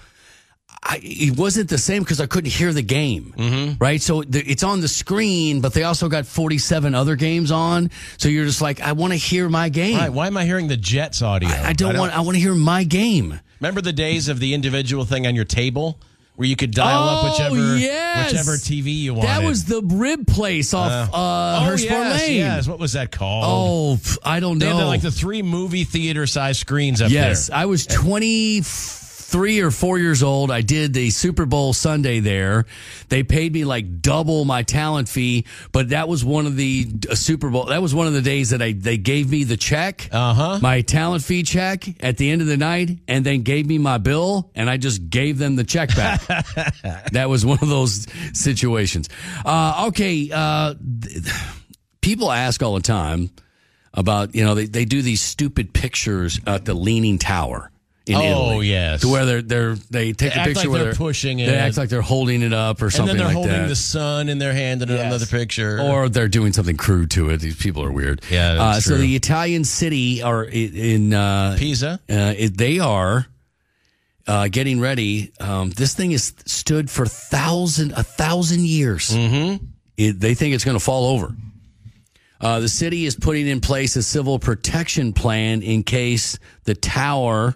I, 0.81 0.99
it 1.03 1.37
wasn't 1.37 1.69
the 1.69 1.77
same 1.77 2.03
because 2.03 2.21
I 2.21 2.25
couldn't 2.25 2.51
hear 2.51 2.71
the 2.71 2.81
game, 2.81 3.33
mm-hmm. 3.37 3.83
right? 3.83 4.01
So 4.01 4.23
the, 4.23 4.39
it's 4.39 4.63
on 4.63 4.79
the 4.79 4.87
screen, 4.87 5.59
but 5.59 5.73
they 5.73 5.83
also 5.83 6.07
got 6.07 6.25
47 6.25 6.95
other 6.95 7.15
games 7.15 7.51
on. 7.51 7.91
So 8.17 8.29
you're 8.29 8.45
just 8.45 8.61
like, 8.61 8.79
I 8.81 8.93
want 8.93 9.11
to 9.11 9.17
hear 9.17 9.49
my 9.49 9.69
game. 9.69 9.97
Why, 9.97 10.09
why 10.09 10.27
am 10.27 10.37
I 10.37 10.45
hearing 10.45 10.67
the 10.67 10.77
Jets 10.77 11.21
audio? 11.21 11.49
I, 11.49 11.69
I 11.69 11.73
don't 11.73 11.97
want. 11.97 12.17
I 12.17 12.21
want 12.21 12.35
to 12.35 12.41
hear 12.41 12.55
my 12.55 12.85
game. 12.85 13.39
Remember 13.59 13.81
the 13.81 13.93
days 13.93 14.29
of 14.29 14.39
the 14.39 14.53
individual 14.53 15.03
thing 15.03 15.27
on 15.27 15.35
your 15.35 15.45
table 15.45 15.99
where 16.39 16.47
you 16.47 16.55
could 16.55 16.71
dial 16.71 17.03
up 17.03 17.25
Oh, 17.25 17.31
whichever 17.31 17.77
yes. 17.77 18.31
whichever 18.31 18.53
TV 18.53 18.95
you 18.95 19.13
wanted. 19.13 19.27
That 19.27 19.43
was 19.43 19.65
the 19.65 19.81
rib 19.81 20.25
place 20.25 20.73
off 20.73 21.09
uh, 21.09 21.11
oh, 21.13 21.69
Hurstbourne 21.69 21.89
yes, 21.89 22.21
Lane. 22.21 22.37
yes. 22.37 22.67
What 22.69 22.79
was 22.79 22.93
that 22.93 23.11
called? 23.11 23.43
Oh, 23.45 24.19
I 24.23 24.39
don't 24.39 24.57
know. 24.57 24.65
they 24.65 24.71
had 24.71 24.81
the, 24.81 24.87
like 24.87 25.01
the 25.01 25.11
three 25.11 25.41
movie 25.41 25.83
theater 25.83 26.25
size 26.25 26.57
screens 26.57 27.01
up 27.01 27.11
yes, 27.11 27.47
there. 27.47 27.57
I 27.57 27.65
was 27.65 27.85
23 29.29 29.61
or 29.61 29.71
4 29.71 29.99
years 29.99 30.23
old. 30.23 30.49
I 30.51 30.61
did 30.61 30.93
the 30.93 31.09
Super 31.11 31.45
Bowl 31.45 31.71
Sunday 31.73 32.19
there. 32.19 32.65
They 33.09 33.21
paid 33.23 33.53
me 33.53 33.63
like 33.63 34.01
double 34.01 34.43
my 34.45 34.63
talent 34.63 35.07
fee, 35.07 35.45
but 35.71 35.89
that 35.89 36.07
was 36.07 36.25
one 36.25 36.45
of 36.47 36.55
the 36.55 36.87
uh, 37.09 37.15
Super 37.15 37.49
Bowl. 37.49 37.65
That 37.65 37.81
was 37.81 37.93
one 37.93 38.07
of 38.07 38.13
the 38.13 38.21
days 38.21 38.49
that 38.49 38.61
I 38.61 38.71
they 38.73 38.97
gave 38.97 39.29
me 39.29 39.43
the 39.43 39.57
check, 39.57 40.09
Uh-huh. 40.11 40.59
my 40.61 40.81
talent 40.81 41.23
fee 41.23 41.43
check 41.43 41.85
at 42.03 42.17
the 42.17 42.29
end 42.31 42.41
of 42.41 42.47
the 42.47 42.57
night, 42.57 42.97
and 43.07 43.23
then 43.25 43.43
gave 43.43 43.67
me 43.67 43.77
my 43.77 43.97
bill, 43.99 44.49
and 44.55 44.69
I 44.69 44.77
just 44.77 45.09
gave 45.09 45.37
them 45.37 45.55
the 45.55 45.63
check 45.63 45.95
back. 45.95 46.21
that 47.11 47.29
was 47.29 47.45
one 47.45 47.59
of 47.61 47.67
those 47.69 48.07
situations. 48.33 49.09
Uh, 49.45 49.85
okay, 49.89 50.29
uh, 50.33 50.73
th- 51.03 51.23
people 52.01 52.31
ask 52.31 52.63
all 52.63 52.73
the 52.75 52.81
time 52.81 53.29
about 53.93 54.33
you 54.33 54.43
know 54.43 54.55
they, 54.55 54.65
they 54.65 54.85
do 54.85 55.01
these 55.01 55.21
stupid 55.21 55.73
pictures 55.73 56.39
at 56.47 56.65
the 56.65 56.73
Leaning 56.73 57.17
Tower 57.19 57.71
in 58.09 58.15
Oh, 58.15 58.51
Italy. 58.51 58.67
yes. 58.67 59.01
to 59.01 59.07
where 59.09 59.25
they're 59.25 59.41
they're 59.41 59.75
they 59.75 60.13
take 60.13 60.33
They 60.33 60.41
a 60.41 60.43
picture 60.45 60.59
like 60.61 60.69
where 60.69 60.83
they're 60.85 60.93
pushing 60.95 61.39
it. 61.39 61.45
They 61.45 61.55
act 61.55 61.77
like 61.77 61.89
they're 61.89 62.01
holding 62.01 62.41
it 62.41 62.51
up 62.53 62.81
or 62.81 62.85
and 62.85 62.93
something 62.93 63.07
then 63.15 63.17
they're 63.17 63.27
like 63.27 63.35
holding 63.35 63.51
that. 63.53 63.67
the 63.69 63.75
sun 63.75 64.27
in 64.29 64.39
their 64.39 64.53
hand 64.53 64.81
in 64.81 64.89
another 64.89 65.25
picture. 65.25 65.79
or 65.79 66.09
they're 66.09 66.27
doing 66.27 66.51
something 66.53 66.75
crude 66.77 67.11
to 67.11 67.29
it. 67.29 67.37
These 67.39 67.55
people 67.57 67.83
are 67.83 67.91
weird. 67.91 68.21
Yeah, 68.29 68.61
Uh, 68.61 68.79
so 68.79 68.97
the 68.97 69.15
Italian 69.15 69.63
city 69.63 70.21
are 70.21 70.43
in 70.43 71.13
uh, 71.13 71.55
Pisa. 71.59 71.99
uh, 72.09 72.33
it, 72.37 72.57
they 72.57 72.79
are 72.79 73.25
uh, 74.27 74.47
getting 74.47 74.79
ready. 74.79 75.31
Um, 75.39 75.69
this 75.71 75.93
thing 75.95 76.11
has 76.11 76.33
stood 76.45 76.89
for 76.89 77.05
thousand 77.05 77.93
a 77.93 78.03
thousand 78.03 78.65
years. 78.65 79.09
Mm-hmm. 79.11 79.65
It, 79.97 80.19
they 80.19 80.33
think 80.33 80.55
it's 80.55 80.63
going 80.65 80.77
to 80.77 80.83
fall 80.83 81.07
over. 81.15 81.35
Uh, 82.41 82.61
the 82.61 82.69
city 82.69 83.05
is 83.05 83.15
putting 83.17 83.47
in 83.47 83.59
place 83.59 83.95
a 83.97 84.03
civil 84.03 84.39
protection 84.39 85.11
plan 85.11 85.61
in 85.61 85.83
case 85.83 86.39
the 86.63 86.73
tower 86.73 87.53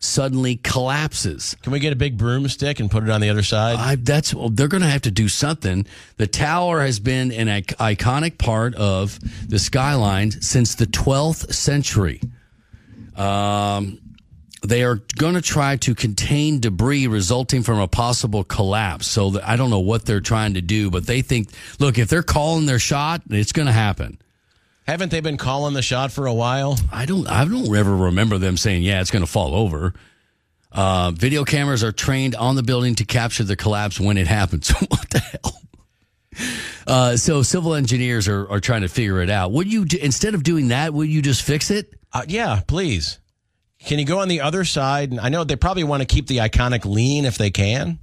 suddenly 0.00 0.56
collapses. 0.56 1.56
Can 1.62 1.72
we 1.72 1.80
get 1.80 1.92
a 1.92 1.96
big 1.96 2.16
broomstick 2.16 2.80
and 2.80 2.90
put 2.90 3.02
it 3.02 3.10
on 3.10 3.20
the 3.20 3.30
other 3.30 3.42
side? 3.42 3.76
I, 3.76 3.96
that's 3.96 4.32
well, 4.32 4.48
they're 4.48 4.68
going 4.68 4.82
to 4.82 4.88
have 4.88 5.02
to 5.02 5.10
do 5.10 5.28
something. 5.28 5.86
The 6.16 6.26
tower 6.26 6.82
has 6.82 7.00
been 7.00 7.32
an 7.32 7.48
ic- 7.48 7.76
iconic 7.78 8.38
part 8.38 8.74
of 8.76 9.18
the 9.48 9.58
skyline 9.58 10.30
since 10.30 10.74
the 10.74 10.86
12th 10.86 11.52
century. 11.52 12.20
Um, 13.16 13.98
they 14.62 14.82
are 14.82 14.96
going 15.16 15.34
to 15.34 15.42
try 15.42 15.76
to 15.76 15.94
contain 15.94 16.60
debris 16.60 17.06
resulting 17.06 17.62
from 17.62 17.78
a 17.78 17.88
possible 17.88 18.44
collapse. 18.44 19.06
So 19.06 19.40
I 19.42 19.56
don't 19.56 19.70
know 19.70 19.80
what 19.80 20.04
they're 20.04 20.20
trying 20.20 20.54
to 20.54 20.60
do, 20.60 20.90
but 20.90 21.06
they 21.06 21.22
think, 21.22 21.48
look, 21.78 21.98
if 21.98 22.08
they're 22.08 22.22
calling 22.22 22.66
their 22.66 22.78
shot, 22.78 23.22
it's 23.30 23.52
going 23.52 23.66
to 23.66 23.72
happen. 23.72 24.18
Haven't 24.88 25.10
they 25.10 25.20
been 25.20 25.36
calling 25.36 25.74
the 25.74 25.82
shot 25.82 26.12
for 26.12 26.24
a 26.24 26.32
while? 26.32 26.78
I 26.90 27.04
don't. 27.04 27.28
I 27.28 27.44
don't 27.44 27.76
ever 27.76 27.94
remember 27.94 28.38
them 28.38 28.56
saying, 28.56 28.82
"Yeah, 28.82 29.02
it's 29.02 29.10
going 29.10 29.24
to 29.24 29.30
fall 29.30 29.54
over." 29.54 29.92
Uh, 30.72 31.10
video 31.10 31.44
cameras 31.44 31.84
are 31.84 31.92
trained 31.92 32.34
on 32.34 32.56
the 32.56 32.62
building 32.62 32.94
to 32.94 33.04
capture 33.04 33.44
the 33.44 33.54
collapse 33.54 34.00
when 34.00 34.16
it 34.16 34.26
happens. 34.26 34.70
what 34.88 35.10
the 35.10 35.18
hell? 35.18 35.60
Uh, 36.86 37.16
so 37.18 37.42
civil 37.42 37.74
engineers 37.74 38.28
are, 38.28 38.48
are 38.50 38.60
trying 38.60 38.80
to 38.80 38.88
figure 38.88 39.20
it 39.20 39.28
out. 39.28 39.52
Would 39.52 39.70
you 39.70 39.84
do, 39.84 39.98
instead 39.98 40.34
of 40.34 40.42
doing 40.42 40.68
that? 40.68 40.94
Would 40.94 41.10
you 41.10 41.20
just 41.20 41.42
fix 41.42 41.70
it? 41.70 41.92
Uh, 42.10 42.24
yeah, 42.26 42.62
please. 42.66 43.18
Can 43.80 43.98
you 43.98 44.06
go 44.06 44.20
on 44.20 44.28
the 44.28 44.40
other 44.40 44.64
side? 44.64 45.10
And 45.10 45.20
I 45.20 45.28
know 45.28 45.44
they 45.44 45.56
probably 45.56 45.84
want 45.84 46.00
to 46.00 46.06
keep 46.06 46.28
the 46.28 46.38
iconic 46.38 46.86
lean 46.86 47.26
if 47.26 47.36
they 47.36 47.50
can. 47.50 47.98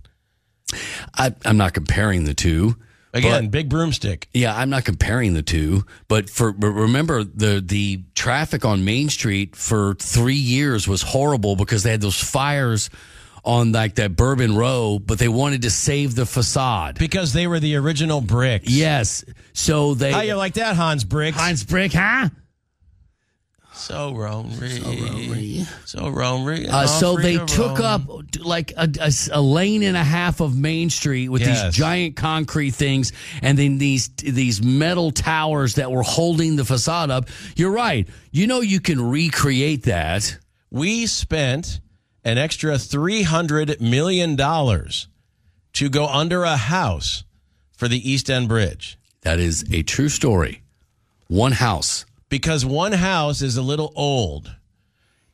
I, 1.15 1.33
I'm 1.45 1.57
not 1.57 1.73
comparing 1.73 2.25
the 2.25 2.35
two. 2.35 2.75
Again, 3.15 3.45
but- 3.45 3.51
big 3.51 3.69
broomstick. 3.69 4.27
Yeah, 4.33 4.55
I'm 4.55 4.69
not 4.69 4.85
comparing 4.85 5.33
the 5.33 5.41
two, 5.41 5.85
but 6.07 6.29
for 6.29 6.51
but 6.51 6.67
remember 6.67 7.23
the 7.23 7.63
the 7.65 8.03
traffic 8.13 8.65
on 8.65 8.85
Main 8.85 9.09
Street 9.09 9.55
for 9.55 9.95
three 9.95 10.35
years 10.35 10.87
was 10.87 11.01
horrible 11.01 11.55
because 11.55 11.83
they 11.83 11.91
had 11.91 12.01
those 12.01 12.21
fires 12.21 12.89
on 13.45 13.71
like 13.71 13.95
that 13.95 14.15
Bourbon 14.15 14.55
Row, 14.55 14.99
but 14.99 15.19
they 15.19 15.27
wanted 15.27 15.61
to 15.61 15.69
save 15.69 16.15
the 16.15 16.25
facade. 16.25 16.97
Because 16.99 17.31
they 17.31 17.47
were 17.47 17.59
the 17.59 17.75
original 17.75 18.19
bricks. 18.19 18.69
Yes, 18.69 19.23
so 19.53 19.93
they 19.93 20.11
How 20.11 20.21
you 20.21 20.35
like 20.35 20.55
that, 20.55 20.75
Hans 20.75 21.03
Bricks? 21.03 21.37
Hans 21.37 21.63
Brick, 21.63 21.93
huh? 21.93 22.29
So 23.75 24.13
Ronery. 24.13 25.65
So 25.85 25.99
Ronery. 26.05 26.67
Uh, 26.67 26.87
so 26.87 27.17
they 27.17 27.37
took 27.45 27.79
up 27.79 28.01
like 28.39 28.73
a 28.77 29.41
lane 29.41 29.83
and 29.83 29.97
a 29.97 30.03
half 30.03 30.39
of 30.39 30.57
Main 30.57 30.89
Street 30.89 31.29
with 31.29 31.41
Yes. 31.41 31.63
these 31.63 31.75
giant 31.75 32.15
concrete 32.15 32.71
things, 32.71 33.11
and 33.41 33.57
then 33.59 33.77
these 33.77 34.09
these 34.17 34.63
metal 34.63 35.11
towers 35.11 35.75
that 35.75 35.91
were 35.91 36.03
holding 36.03 36.55
the 36.55 36.65
facade 36.65 37.11
up. 37.11 37.29
You're 37.55 37.71
right. 37.71 38.07
You 38.31 38.47
know 38.47 38.61
you 38.61 38.79
can 38.79 38.99
recreate 39.01 39.83
that. 39.83 40.37
We 40.71 41.05
spent 41.05 41.79
an 42.23 42.37
extra 42.37 42.73
$300 42.75 43.79
million 43.81 44.35
to 45.73 45.89
go 45.89 46.07
under 46.07 46.43
a 46.43 46.57
house 46.57 47.23
for 47.77 47.87
the 47.87 48.09
East 48.09 48.29
End 48.29 48.47
Bridge. 48.47 48.97
That 49.21 49.39
is 49.39 49.63
a 49.71 49.83
true 49.83 50.09
story. 50.09 50.63
One 51.27 51.51
house. 51.53 52.05
Because 52.29 52.65
one 52.65 52.91
house 52.91 53.41
is 53.41 53.55
a 53.57 53.61
little 53.61 53.93
old 53.95 54.53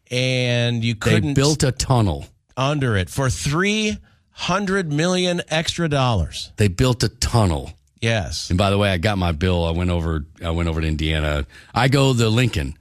and 0.10 0.84
you 0.84 0.96
couldn't 0.96 1.34
built 1.36 1.64
a 1.64 1.72
tunnel. 1.72 2.26
under 2.58 2.98
it 2.98 3.10
for 3.10 3.30
300 3.30 4.92
million 4.92 5.42
extra 5.50 5.88
dollars. 5.90 6.52
They 6.58 6.68
built 6.68 7.04
a 7.04 7.10
tunnel. 7.10 7.72
Yes. 8.02 8.50
And 8.50 8.58
by 8.58 8.70
the 8.72 8.78
way, 8.78 8.90
I 8.92 8.98
got 8.98 9.18
my 9.18 9.32
bill. 9.32 9.64
I 9.66 9.72
went 9.72 9.90
over. 9.90 10.26
I 10.44 10.50
went 10.52 10.68
over 10.68 10.82
to 10.82 10.88
Indiana. 10.88 11.46
I 11.74 11.88
go 11.88 12.14
the 12.14 12.30
Lincoln. 12.30 12.76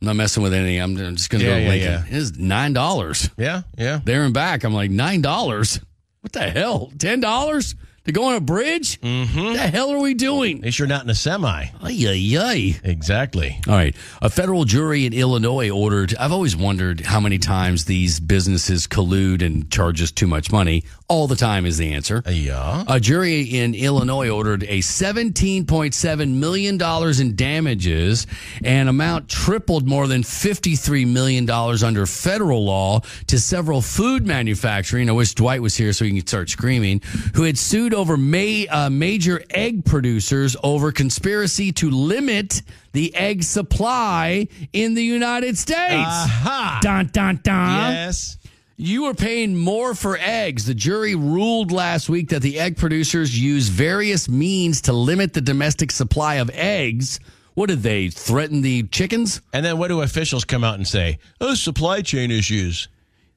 I'm 0.00 0.06
not 0.06 0.16
messing 0.16 0.42
with 0.42 0.54
anything. 0.54 0.80
I'm 0.80 0.96
just 1.16 1.30
going 1.30 1.40
to 1.42 1.46
Yeah, 1.48 1.54
go 1.54 1.58
to 1.58 1.62
yeah, 1.64 1.70
Lincoln. 1.96 2.12
yeah. 2.12 2.18
It's 2.18 2.36
nine 2.36 2.72
dollars 2.74 3.30
Yeah, 3.36 3.62
yeah. 3.76 4.00
there 4.04 4.22
and 4.22 4.32
back. 4.34 4.62
I'm 4.64 4.74
like 4.74 4.90
nine 4.90 5.22
dollars. 5.22 5.80
What 6.20 6.32
the 6.32 6.48
hell? 6.50 6.92
Ten 6.98 7.20
dollars 7.20 7.74
To 8.08 8.12
go 8.12 8.24
on 8.24 8.36
a 8.36 8.40
bridge? 8.40 8.98
Mm-hmm. 9.02 9.38
What 9.38 9.52
The 9.52 9.58
hell 9.58 9.90
are 9.90 9.98
we 9.98 10.14
doing? 10.14 10.60
At 10.60 10.64
least 10.64 10.78
you're 10.78 10.88
not 10.88 11.04
in 11.04 11.10
a 11.10 11.14
semi. 11.14 11.66
Ay, 11.82 12.06
ay, 12.08 12.38
ay. 12.40 12.80
Exactly. 12.82 13.60
All 13.68 13.74
right. 13.74 13.94
A 14.22 14.30
federal 14.30 14.64
jury 14.64 15.04
in 15.04 15.12
Illinois 15.12 15.68
ordered, 15.68 16.16
I've 16.16 16.32
always 16.32 16.56
wondered 16.56 17.02
how 17.02 17.20
many 17.20 17.36
times 17.36 17.84
these 17.84 18.18
businesses 18.18 18.86
collude 18.86 19.44
and 19.44 19.70
charge 19.70 20.00
us 20.00 20.10
too 20.10 20.26
much 20.26 20.50
money. 20.50 20.84
All 21.06 21.26
the 21.26 21.36
time 21.36 21.66
is 21.66 21.76
the 21.76 21.92
answer. 21.92 22.22
Yeah. 22.26 22.84
A 22.88 22.98
jury 22.98 23.42
in 23.42 23.74
Illinois 23.74 24.30
ordered 24.30 24.62
a 24.62 24.78
$17.7 24.78 26.32
million 26.32 27.20
in 27.20 27.36
damages, 27.36 28.26
an 28.64 28.88
amount 28.88 29.28
tripled 29.28 29.86
more 29.86 30.06
than 30.06 30.22
$53 30.22 31.06
million 31.06 31.50
under 31.50 32.06
federal 32.06 32.64
law 32.64 33.00
to 33.26 33.38
several 33.38 33.82
food 33.82 34.26
manufacturing. 34.26 35.10
I 35.10 35.12
wish 35.12 35.34
Dwight 35.34 35.60
was 35.60 35.76
here 35.76 35.92
so 35.92 36.06
he 36.06 36.12
can 36.12 36.26
start 36.26 36.48
screaming, 36.48 37.02
who 37.34 37.42
had 37.42 37.58
sued 37.58 37.97
over 37.98 38.16
ma- 38.16 38.64
uh, 38.70 38.88
major 38.90 39.42
egg 39.50 39.84
producers 39.84 40.56
over 40.62 40.92
conspiracy 40.92 41.72
to 41.72 41.90
limit 41.90 42.62
the 42.92 43.14
egg 43.14 43.42
supply 43.42 44.48
in 44.72 44.94
the 44.94 45.02
United 45.04 45.58
States. 45.58 45.76
Aha. 46.06 46.80
Dun, 46.82 47.10
dun, 47.12 47.40
dun. 47.42 47.92
Yes. 47.92 48.38
You 48.76 49.06
are 49.06 49.14
paying 49.14 49.56
more 49.56 49.94
for 49.94 50.16
eggs. 50.20 50.64
The 50.64 50.74
jury 50.74 51.16
ruled 51.16 51.72
last 51.72 52.08
week 52.08 52.28
that 52.28 52.42
the 52.42 52.60
egg 52.60 52.76
producers 52.76 53.38
use 53.38 53.68
various 53.68 54.28
means 54.28 54.80
to 54.82 54.92
limit 54.92 55.34
the 55.34 55.40
domestic 55.40 55.90
supply 55.90 56.36
of 56.36 56.48
eggs. 56.54 57.18
What 57.54 57.70
did 57.70 57.82
they 57.82 58.08
threaten 58.08 58.62
the 58.62 58.84
chickens? 58.84 59.42
And 59.52 59.66
then 59.66 59.78
what 59.78 59.88
do 59.88 60.00
officials 60.02 60.44
come 60.44 60.62
out 60.62 60.76
and 60.76 60.86
say? 60.86 61.18
Oh, 61.40 61.54
supply 61.54 62.02
chain 62.02 62.30
issues. 62.30 62.86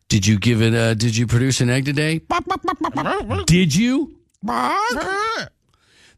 Did 0.09 0.27
you 0.27 0.37
give 0.37 0.61
it? 0.61 0.75
Uh, 0.75 0.93
did 0.93 1.17
you 1.17 1.25
produce 1.25 1.59
an 1.61 1.71
egg 1.71 1.85
today? 1.85 2.21
Did 3.45 3.73
you? 3.73 4.13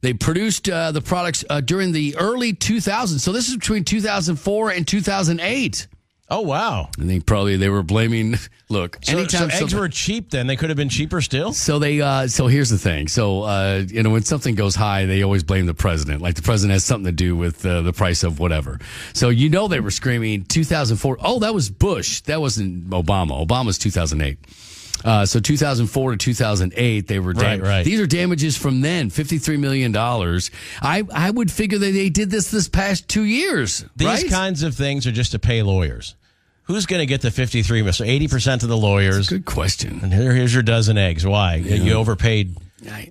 They 0.02 0.14
produced 0.14 0.68
uh, 0.70 0.92
the 0.92 1.02
products 1.02 1.46
uh, 1.50 1.62
during 1.62 1.94
the 1.94 2.18
early 2.18 2.54
2000s. 2.54 3.20
So 3.22 3.32
this 3.32 3.48
is 3.48 3.56
between 3.56 3.86
2004 3.86 4.72
and 4.72 4.86
2008. 4.86 5.88
Oh 6.30 6.42
wow! 6.42 6.90
I 7.00 7.04
think 7.04 7.26
probably 7.26 7.58
they 7.58 7.70
were 7.70 7.84
blaming. 7.84 8.36
Look, 8.70 8.98
So, 9.04 9.12
so 9.12 9.18
anytime 9.20 9.52
eggs 9.52 9.76
were 9.76 9.88
cheap 9.88 10.32
then. 10.32 10.48
They 10.48 10.56
could 10.56 10.70
have 10.70 10.78
been 10.78 10.90
cheaper 10.90 11.22
still. 11.22 11.54
So 11.54 11.78
they, 11.78 12.02
uh, 12.02 12.28
so 12.28 12.48
here's 12.48 12.70
the 12.72 12.78
thing. 12.78 13.08
So, 13.08 13.44
uh, 13.44 13.84
you 13.88 14.02
know, 14.02 14.10
when 14.10 14.24
something 14.24 14.56
goes 14.56 14.74
high, 14.74 15.06
they 15.06 15.22
always 15.22 15.44
blame 15.44 15.68
the 15.68 15.76
president. 15.76 16.22
Like 16.22 16.36
the 16.36 16.42
president 16.42 16.74
has 16.74 16.84
something 16.84 17.06
to 17.06 17.12
do 17.12 17.36
with 17.36 17.64
uh, 17.66 17.82
the 17.84 17.94
price 17.94 18.24
of 18.24 18.40
whatever. 18.40 18.80
So 19.14 19.30
you 19.30 19.50
know 19.50 19.68
they 19.68 19.80
were 19.80 19.92
screaming 19.92 20.46
2004. 20.46 21.18
Oh, 21.20 21.40
that 21.40 21.54
was 21.54 21.70
Bush. 21.70 22.22
That 22.22 22.42
wasn't 22.42 22.90
Obama. 22.90 23.46
Obama's 23.46 23.78
2008. 23.78 24.40
Uh, 25.04 25.26
so 25.26 25.40
2004 25.40 26.12
to 26.12 26.18
2008, 26.18 27.08
they 27.08 27.20
were 27.20 27.34
Right, 27.34 27.62
right. 27.62 27.84
These 27.84 28.00
are 28.00 28.08
damages 28.08 28.58
from 28.58 28.82
then, 28.82 29.10
53 29.10 29.58
million 29.58 29.92
dollars. 29.92 30.50
I 30.82 31.04
I 31.14 31.30
would 31.30 31.52
figure 31.52 31.78
that 31.78 31.92
they 31.92 32.10
did 32.10 32.30
this 32.30 32.52
this 32.52 32.70
past 32.70 33.08
two 33.10 33.24
years. 33.24 33.84
These 33.98 34.08
right? 34.08 34.30
kinds 34.30 34.64
of 34.64 34.76
things 34.76 35.06
are 35.06 35.12
just 35.12 35.32
to 35.32 35.40
pay 35.40 35.62
lawyers. 35.62 36.16
Who's 36.66 36.86
going 36.86 37.02
to 37.02 37.06
get 37.06 37.20
the 37.22 37.32
53 37.32 37.80
million? 37.82 37.92
So 37.94 38.06
80% 38.06 38.64
of 38.64 38.70
the 38.70 38.78
lawyers. 38.78 39.28
Good 39.28 39.44
question. 39.44 40.00
And 40.02 40.14
here, 40.14 40.34
here's 40.34 40.54
your 40.54 40.64
dozen 40.64 40.98
eggs. 40.98 41.26
Why? 41.26 41.56
You 41.56 41.94
overpaid 41.96 42.56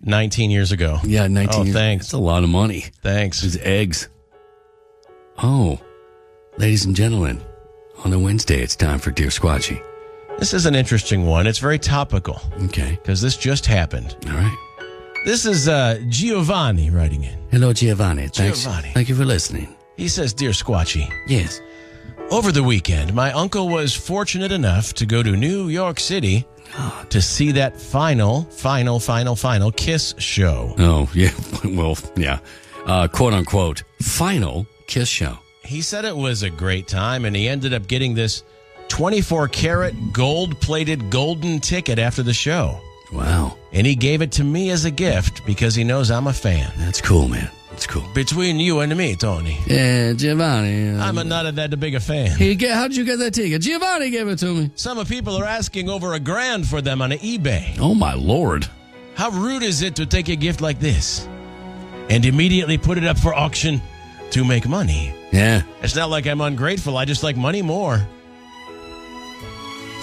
19 0.03 0.51
years 0.51 0.73
ago. 0.73 1.01
Yeah, 1.05 1.27
19 1.27 1.61
Oh, 1.61 1.63
years. 1.65 1.75
thanks. 1.75 2.07
That's 2.07 2.13
a 2.15 2.19
lot 2.19 2.45
of 2.45 2.49
money. 2.49 2.87
Thanks. 3.03 3.43
These 3.43 3.59
eggs. 3.59 4.09
Oh, 5.37 5.79
ladies 6.57 6.87
and 6.87 6.97
gentlemen, 6.97 7.43
on 8.05 8.13
a 8.15 8.19
Wednesday, 8.19 8.63
it's 8.63 8.75
time 8.77 8.99
for 8.99 9.11
Dear 9.11 9.29
Squatchy. 9.29 9.83
This 10.39 10.53
is 10.55 10.67
an 10.67 10.75
interesting 10.75 11.25
one. 11.27 11.47
It's 11.47 11.59
very 11.59 11.79
topical 11.79 12.41
Okay. 12.65 12.99
because 13.01 13.21
this 13.21 13.37
just 13.37 13.65
happened. 13.65 14.17
All 14.27 14.33
right. 14.33 14.57
This 15.25 15.47
is 15.47 15.69
uh, 15.69 16.01
Giovanni 16.09 16.91
writing 16.91 17.23
in. 17.25 17.39
Hello, 17.51 17.73
Giovanni. 17.73 18.27
Thanks. 18.29 18.65
Giovanni. 18.65 18.91
Thank 18.93 19.09
you 19.09 19.15
for 19.15 19.25
listening. 19.25 19.77
He 19.97 20.09
says, 20.09 20.33
Dear 20.35 20.51
Squatchy, 20.51 21.09
Yes. 21.29 21.61
over 22.33 22.51
the 22.51 22.63
weekend, 22.63 23.15
my 23.15 23.31
uncle 23.33 23.69
was 23.69 23.95
fortunate 23.95 24.51
enough 24.51 24.95
to 24.95 25.07
go 25.07 25.23
to 25.23 25.37
New 25.37 25.69
York 25.69 26.01
City 26.01 26.45
to 27.11 27.23
see 27.23 27.53
that 27.53 27.79
final, 27.81 28.43
final, 28.45 28.99
final, 28.99 29.37
final 29.37 29.71
Kiss 29.71 30.13
show. 30.19 30.75
Oh, 30.79 31.09
yeah. 31.15 31.31
Well, 31.65 31.97
yeah. 32.17 32.39
Uh, 32.85 33.07
quote 33.07 33.33
unquote, 33.33 33.85
final 34.01 34.67
kiss 34.89 35.09
show. 35.09 35.39
He 35.65 35.83
said 35.83 36.05
it 36.05 36.17
was 36.17 36.43
a 36.43 36.51
great 36.51 36.89
time, 36.89 37.25
and 37.27 37.37
he 37.37 37.49
ended 37.49 37.73
up 37.75 37.87
getting 37.87 38.15
this 38.15 38.43
24 38.93 39.49
karat 39.49 40.13
gold 40.13 40.61
plated 40.61 41.09
golden 41.09 41.61
ticket 41.61 41.99
after 41.99 42.23
the 42.23 42.35
show. 42.35 42.79
Wow. 43.11 43.57
And 43.73 43.87
he 43.87 43.95
gave 43.95 44.21
it 44.21 44.33
to 44.33 44.45
me 44.45 44.69
as 44.69 44.85
a 44.85 44.91
gift 44.91 45.47
because 45.47 45.75
he 45.75 45.83
knows 45.83 46.11
I'm 46.11 46.27
a 46.27 46.33
fan. 46.33 46.71
That's 46.77 47.01
cool, 47.01 47.27
man. 47.27 47.51
That's 47.71 47.87
cool. 47.87 48.07
Between 48.15 48.61
you 48.61 48.81
and 48.81 48.95
me, 48.95 49.17
Tony, 49.17 49.57
Yeah, 49.67 50.13
Giovanni. 50.13 50.91
uh, 50.91 51.03
I'm 51.07 51.17
a, 51.17 51.25
not 51.25 51.55
that 51.55 51.81
big 51.81 51.95
a 51.95 52.01
fan. 52.01 52.37
He 52.37 52.55
get, 52.55 52.73
how'd 52.75 52.95
you 52.95 53.07
get 53.07 53.19
that 53.21 53.33
ticket? 53.33 53.63
Giovanni 53.63 54.11
gave 54.11 54.29
it 54.29 54.39
to 54.41 54.53
me. 54.55 54.71
Some 54.75 55.03
people 55.07 55.37
are 55.39 55.47
asking 55.47 55.89
over 55.89 56.13
a 56.13 56.21
grand 56.21 56.69
for 56.69 56.83
them 56.83 57.01
on 57.01 57.13
eBay. 57.13 57.79
Oh, 57.81 57.95
my 57.95 58.13
Lord. 58.13 58.69
How 59.15 59.31
rude 59.31 59.63
is 59.63 59.81
it 59.81 59.97
to 59.97 60.05
take 60.07 60.29
a 60.29 60.37
gift 60.37 60.61
like 60.61 60.81
this 60.81 61.27
and 62.11 62.27
immediately 62.27 62.77
put 62.77 62.99
it 62.99 63.05
up 63.05 63.19
for 63.19 63.33
auction 63.35 63.81
to 64.33 64.45
make 64.45 64.69
money? 64.69 65.15
Yeah. 65.33 65.63
It's 65.83 65.97
not 65.97 66.11
like 66.11 66.27
I'm 66.27 66.43
ungrateful. 66.43 66.99
I 66.99 67.07
just 67.07 67.23
like 67.23 67.39
money 67.39 67.63
more. 67.63 68.07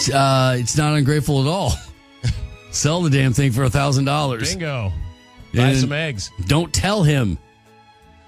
Uh, 0.08 0.56
it's 0.58 0.78
not 0.78 0.94
ungrateful 0.96 1.42
at 1.42 1.48
all. 1.48 1.74
Sell 2.72 3.02
the 3.02 3.10
damn 3.10 3.34
thing 3.34 3.52
for 3.52 3.64
a 3.64 3.70
thousand 3.70 4.06
dollars. 4.06 4.52
Bingo. 4.56 4.94
Buy 5.54 5.74
some 5.74 5.92
eggs. 5.92 6.32
Don't 6.46 6.72
tell 6.72 7.04
him. 7.04 7.38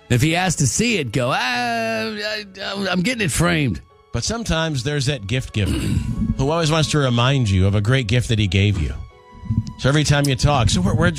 If 0.09 0.21
he 0.21 0.35
asks 0.35 0.57
to 0.57 0.67
see 0.67 0.97
it, 0.97 1.11
go. 1.11 1.31
Ah, 1.31 1.37
I, 1.37 2.45
I'm 2.89 3.01
getting 3.01 3.23
it 3.23 3.31
framed. 3.31 3.81
But 4.11 4.23
sometimes 4.23 4.83
there's 4.83 5.05
that 5.05 5.25
gift 5.25 5.53
giver 5.53 5.71
who 5.71 6.49
always 6.49 6.71
wants 6.71 6.91
to 6.91 6.97
remind 6.97 7.49
you 7.49 7.67
of 7.67 7.75
a 7.75 7.81
great 7.81 8.07
gift 8.07 8.27
that 8.29 8.39
he 8.39 8.47
gave 8.47 8.81
you. 8.81 8.93
So 9.79 9.87
every 9.87 10.03
time 10.03 10.27
you 10.27 10.35
talk, 10.35 10.69
so 10.69 10.81
where, 10.81 10.95
where 10.95 11.13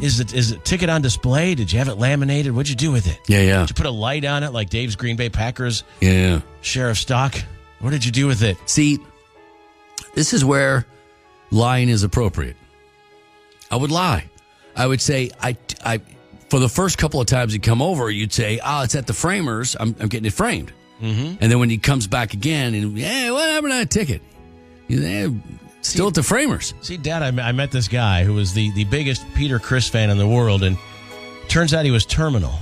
is 0.00 0.20
it? 0.20 0.32
Is 0.32 0.52
it 0.52 0.64
ticket 0.64 0.88
on 0.88 1.02
display? 1.02 1.54
Did 1.54 1.70
you 1.70 1.78
have 1.78 1.88
it 1.88 1.96
laminated? 1.98 2.52
What'd 2.52 2.70
you 2.70 2.76
do 2.76 2.90
with 2.90 3.06
it? 3.06 3.20
Yeah, 3.26 3.42
yeah, 3.42 3.60
Did 3.60 3.70
you 3.70 3.74
put 3.74 3.86
a 3.86 3.90
light 3.90 4.24
on 4.24 4.42
it 4.42 4.52
like 4.52 4.70
Dave's 4.70 4.96
Green 4.96 5.16
Bay 5.16 5.28
Packers 5.28 5.84
yeah. 6.00 6.40
share 6.62 6.88
of 6.88 6.96
stock? 6.96 7.34
What 7.80 7.90
did 7.90 8.04
you 8.04 8.12
do 8.12 8.26
with 8.26 8.42
it? 8.42 8.56
See, 8.66 8.98
this 10.14 10.32
is 10.32 10.44
where 10.44 10.86
lying 11.50 11.88
is 11.88 12.02
appropriate. 12.02 12.56
I 13.70 13.76
would 13.76 13.90
lie. 13.90 14.24
I 14.76 14.86
would 14.86 15.00
say 15.00 15.30
I, 15.40 15.56
I, 15.84 16.00
for 16.48 16.58
the 16.58 16.68
first 16.68 16.98
couple 16.98 17.20
of 17.20 17.26
times 17.26 17.54
you 17.54 17.60
come 17.60 17.82
over, 17.82 18.10
you'd 18.10 18.32
say, 18.32 18.60
"Oh, 18.64 18.82
it's 18.82 18.94
at 18.94 19.06
the 19.06 19.12
framers. 19.12 19.76
I'm, 19.78 19.94
I'm 20.00 20.08
getting 20.08 20.26
it 20.26 20.32
framed." 20.32 20.72
Mm-hmm. 21.00 21.36
And 21.40 21.52
then 21.52 21.58
when 21.58 21.70
he 21.70 21.78
comes 21.78 22.06
back 22.06 22.34
again, 22.34 22.74
and 22.74 22.96
yeah, 22.96 23.30
what 23.30 23.48
happened 23.48 23.72
to 23.72 23.78
that 23.78 23.90
ticket? 23.90 24.22
You 24.88 25.02
eh, 25.02 25.28
still 25.82 26.08
at 26.08 26.14
the 26.14 26.22
framers. 26.22 26.74
See, 26.82 26.96
Dad, 26.96 27.22
I, 27.22 27.48
I 27.48 27.52
met 27.52 27.70
this 27.70 27.88
guy 27.88 28.24
who 28.24 28.34
was 28.34 28.52
the, 28.52 28.70
the 28.72 28.84
biggest 28.84 29.24
Peter 29.34 29.58
Criss 29.58 29.88
fan 29.88 30.10
in 30.10 30.18
the 30.18 30.28
world, 30.28 30.62
and 30.62 30.76
turns 31.48 31.72
out 31.72 31.84
he 31.84 31.90
was 31.90 32.04
terminal. 32.04 32.52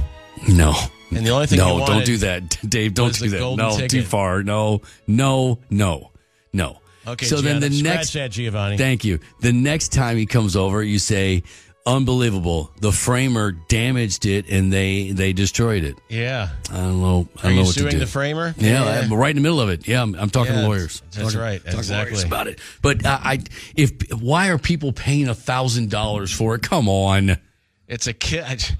No. 0.49 0.75
And 1.11 1.27
the 1.27 1.31
only 1.31 1.47
thing 1.47 1.59
he 1.59 1.65
no, 1.65 1.85
don't 1.85 2.05
do 2.05 2.19
that, 2.19 2.59
Dave. 2.69 2.95
Don't 2.95 3.15
do 3.19 3.31
that. 3.31 3.57
No, 3.57 3.71
ticket. 3.71 3.91
too 3.91 4.03
far. 4.03 4.43
No, 4.43 4.83
no, 5.07 5.59
no, 5.71 6.13
no. 6.53 6.81
Okay, 7.13 7.27
So 7.27 7.41
then 7.41 7.61
the 7.61 7.71
next, 7.83 8.13
that, 8.15 8.31
Giovanni. 8.31 8.77
thank 8.79 9.05
you. 9.05 9.19
The 9.41 9.53
next 9.53 9.89
time 9.93 10.17
he 10.17 10.27
comes 10.27 10.57
over, 10.57 10.83
you 10.83 10.99
say, 10.99 11.43
"Unbelievable! 11.87 12.71
The 12.81 12.93
framer 12.93 13.53
damaged 13.53 14.27
it, 14.27 14.49
and 14.51 14.73
they 14.73 15.11
they 15.13 15.33
destroyed 15.33 15.85
it." 15.85 15.97
yeah. 16.09 16.51
I 16.71 16.77
don't 16.77 17.01
know. 17.01 17.07
I 17.09 17.11
Are 17.11 17.43
don't 17.43 17.43
know 17.43 17.49
you 17.51 17.59
what 17.61 17.75
to 17.75 17.81
suing 17.81 17.93
do. 17.93 17.99
the 17.99 18.07
framer? 18.07 18.55
Yeah, 18.59 18.85
I'm 18.85 19.13
right 19.13 19.31
in 19.31 19.37
the 19.37 19.43
middle 19.43 19.61
of 19.61 19.69
it. 19.71 19.89
Yeah, 19.89 20.03
I'm, 20.03 20.15
I'm 20.17 20.29
talking 20.31 20.55
Yeah, 20.55 20.63
to 20.63 20.67
lawyers. 20.69 21.01
that's 21.13 21.17
Talking- 21.33 21.41
right. 21.41 21.65
talking 21.65 21.79
Exactly. 21.79 22.13
lawyers 22.15 22.25
about 22.25 22.47
it. 22.49 22.59
But 22.83 23.05
uh, 23.07 23.19
I, 23.23 23.41
if 23.75 23.93
why 24.21 24.49
are 24.51 24.59
people 24.59 24.93
paying 24.93 25.29
a 25.29 25.35
thousand 25.35 25.91
dollars 25.91 26.31
for 26.33 26.55
it? 26.57 26.63
Come 26.63 26.89
on, 26.89 27.39
It's 27.87 28.07
a 28.07 28.13
kiss. 28.13 28.73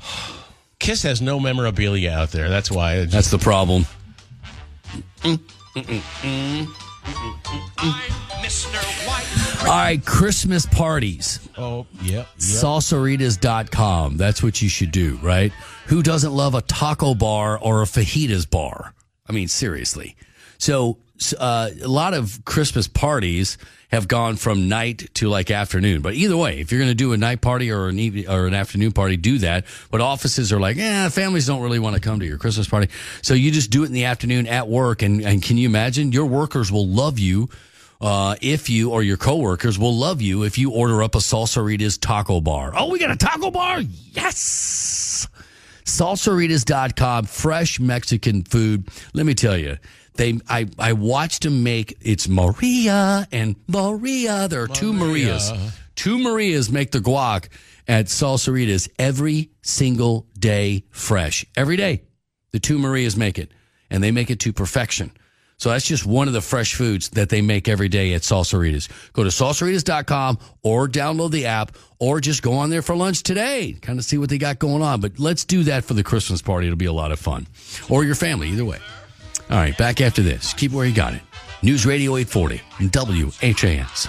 Kiss 0.79 1.03
has 1.03 1.21
no 1.23 1.41
memorabilia 1.41 2.13
out 2.13 2.31
there. 2.31 2.49
That's 2.49 2.71
why. 2.71 2.97
It 2.99 3.07
that's 3.11 3.31
the 3.31 3.39
problem. 3.39 3.87
Mm, 5.23 5.39
mm, 5.75 5.83
mm, 5.85 6.67
I'm 7.09 7.95
Mr. 8.43 8.75
White. 9.07 9.69
All 9.69 9.75
right, 9.75 10.05
Christmas 10.05 10.67
parties. 10.67 11.41
oh, 11.57 11.87
yep. 12.03 12.13
yep. 12.13 12.27
Salsaritas.com. 12.39 14.17
That's 14.17 14.43
what 14.43 14.61
you 14.61 14.69
should 14.69 14.93
do, 14.93 15.19
right? 15.23 15.53
Who 15.87 16.03
doesn't 16.03 16.33
love 16.33 16.55
a 16.55 16.61
taco 16.63 17.15
bar 17.15 17.59
or 17.59 17.83
a 17.83 17.87
fajitas 17.87 18.49
bar? 18.49 18.93
I 19.27 19.33
mean, 19.33 19.49
seriously. 19.49 20.17
So, 20.59 20.99
uh, 21.39 21.71
a 21.83 21.89
lot 21.89 22.15
of 22.15 22.45
Christmas 22.45 22.87
parties 22.87 23.59
have 23.91 24.07
gone 24.07 24.37
from 24.37 24.69
night 24.69 25.09
to 25.15 25.29
like 25.29 25.51
afternoon. 25.51 26.03
But 26.03 26.15
either 26.15 26.37
way, 26.37 26.61
if 26.61 26.71
you're 26.71 26.79
going 26.79 26.91
to 26.91 26.95
do 26.95 27.13
a 27.13 27.17
night 27.17 27.41
party 27.41 27.71
or 27.71 27.89
an 27.89 27.99
evening 27.99 28.29
or 28.29 28.47
an 28.47 28.55
afternoon 28.55 28.93
party, 28.93 29.17
do 29.17 29.39
that. 29.39 29.65
But 29.91 30.01
offices 30.01 30.53
are 30.53 30.61
like, 30.61 30.77
yeah, 30.77 31.09
families 31.09 31.47
don't 31.47 31.63
really 31.63 31.79
want 31.79 31.95
to 31.95 32.01
come 32.01 32.21
to 32.21 32.27
your 32.27 32.39
Christmas 32.39 32.69
party. 32.69 32.89
So 33.23 33.35
you 33.35 33.51
just 33.51 33.71
do 33.71 33.83
it 33.85 33.87
in 33.87 33.93
the 33.93 34.05
afternoon 34.05 34.47
at 34.47 34.69
work. 34.69 35.03
And, 35.03 35.23
and 35.23 35.43
can 35.43 35.57
you 35.57 35.69
imagine 35.69 36.13
your 36.13 36.27
workers 36.27 36.71
will 36.71 36.87
love 36.87 37.19
you 37.19 37.49
uh, 38.01 38.37
if 38.41 38.71
you 38.71 38.91
or 38.91 39.03
your 39.03 39.17
coworkers 39.17 39.79
will 39.79 39.97
love 39.97 40.21
you 40.21 40.45
if 40.45 40.59
you 40.59 40.71
order 40.71 41.03
up 41.03 41.15
a 41.15 41.19
Salsaritas 41.19 41.99
taco 42.01 42.41
bar. 42.41 42.73
Oh, 42.77 42.91
we 42.91 42.99
got 42.99 43.11
a 43.11 43.17
taco 43.17 43.51
bar? 43.51 43.81
Yes. 43.81 45.27
Salsaritas.com, 45.85 47.25
fresh 47.25 47.81
Mexican 47.81 48.43
food. 48.45 48.87
Let 49.15 49.25
me 49.25 49.35
tell 49.35 49.57
you, 49.57 49.79
they 50.19 50.39
I, 50.49 50.67
I 50.79 50.93
watched 50.93 51.45
them 51.45 51.63
make 51.63 51.97
it's 52.03 52.29
Maria 52.29 53.27
and 53.33 53.57
Maria. 53.67 54.49
There 54.49 54.63
are 54.63 54.69
two 54.69 54.93
Marias. 54.93 55.51
Uh-huh. 55.51 55.71
Two 55.95 56.19
Marias 56.19 56.71
make 56.71 56.91
the 56.91 56.99
guac 56.99 57.49
at 57.89 58.07
Salsaritas 58.07 58.91
every 58.99 59.51
single 59.63 60.27
day 60.39 60.85
fresh. 60.91 61.47
Every 61.57 61.77
day. 61.77 62.03
The 62.53 62.61
two 62.61 62.79
Marias 62.79 63.17
make 63.17 63.39
it. 63.39 63.53
And 63.91 64.05
they 64.05 64.11
make 64.11 64.31
it 64.31 64.41
to 64.41 64.53
perfection. 64.53 65.13
So 65.57 65.71
that's 65.71 65.87
just 65.87 66.07
one 66.07 66.29
of 66.29 66.35
the 66.35 66.41
fresh 66.41 66.75
foods 66.75 67.09
that 67.11 67.31
they 67.31 67.43
make 67.43 67.69
every 67.69 67.89
day 67.89 68.15
at 68.15 68.23
Salsaritas. 68.23 68.89
Go 69.13 69.25
to 69.25 69.31
salsaritas.com 69.31 70.39
or 70.63 70.87
download 70.87 71.33
the 71.33 71.47
app 71.47 71.73
or 71.99 72.21
just 72.21 72.43
go 72.43 72.53
on 72.53 72.71
there 72.71 72.83
for 72.83 72.95
lunch 72.95 73.25
today. 73.25 73.77
Kind 73.83 73.99
of 73.99 74.05
see 74.05 74.19
what 74.19 74.29
they 74.29 74.39
got 74.39 74.61
going 74.61 74.83
on. 74.83 75.01
But 75.01 75.19
let's 75.19 75.45
do 75.45 75.65
that 75.65 75.85
for 75.85 75.95
the 75.95 76.05
Christmas 76.05 76.43
party. 76.43 76.69
It'll 76.69 76.77
be 76.77 76.85
a 76.87 76.93
lot 76.93 77.11
of 77.11 77.19
fun. 77.19 77.49
Or 77.89 78.05
your 78.05 78.15
family, 78.15 78.51
either 78.51 78.65
way. 78.65 78.79
All 79.51 79.57
right, 79.57 79.77
back 79.79 80.01
after 80.01 80.23
this. 80.23 80.53
Keep 80.53 80.73
where 80.73 80.85
you 80.85 80.95
got 80.95 81.15
it. 81.15 81.23
News 81.63 81.87
Radio 81.87 82.17
840 82.17 82.61
and 82.81 82.95
WHAS. 82.95 84.09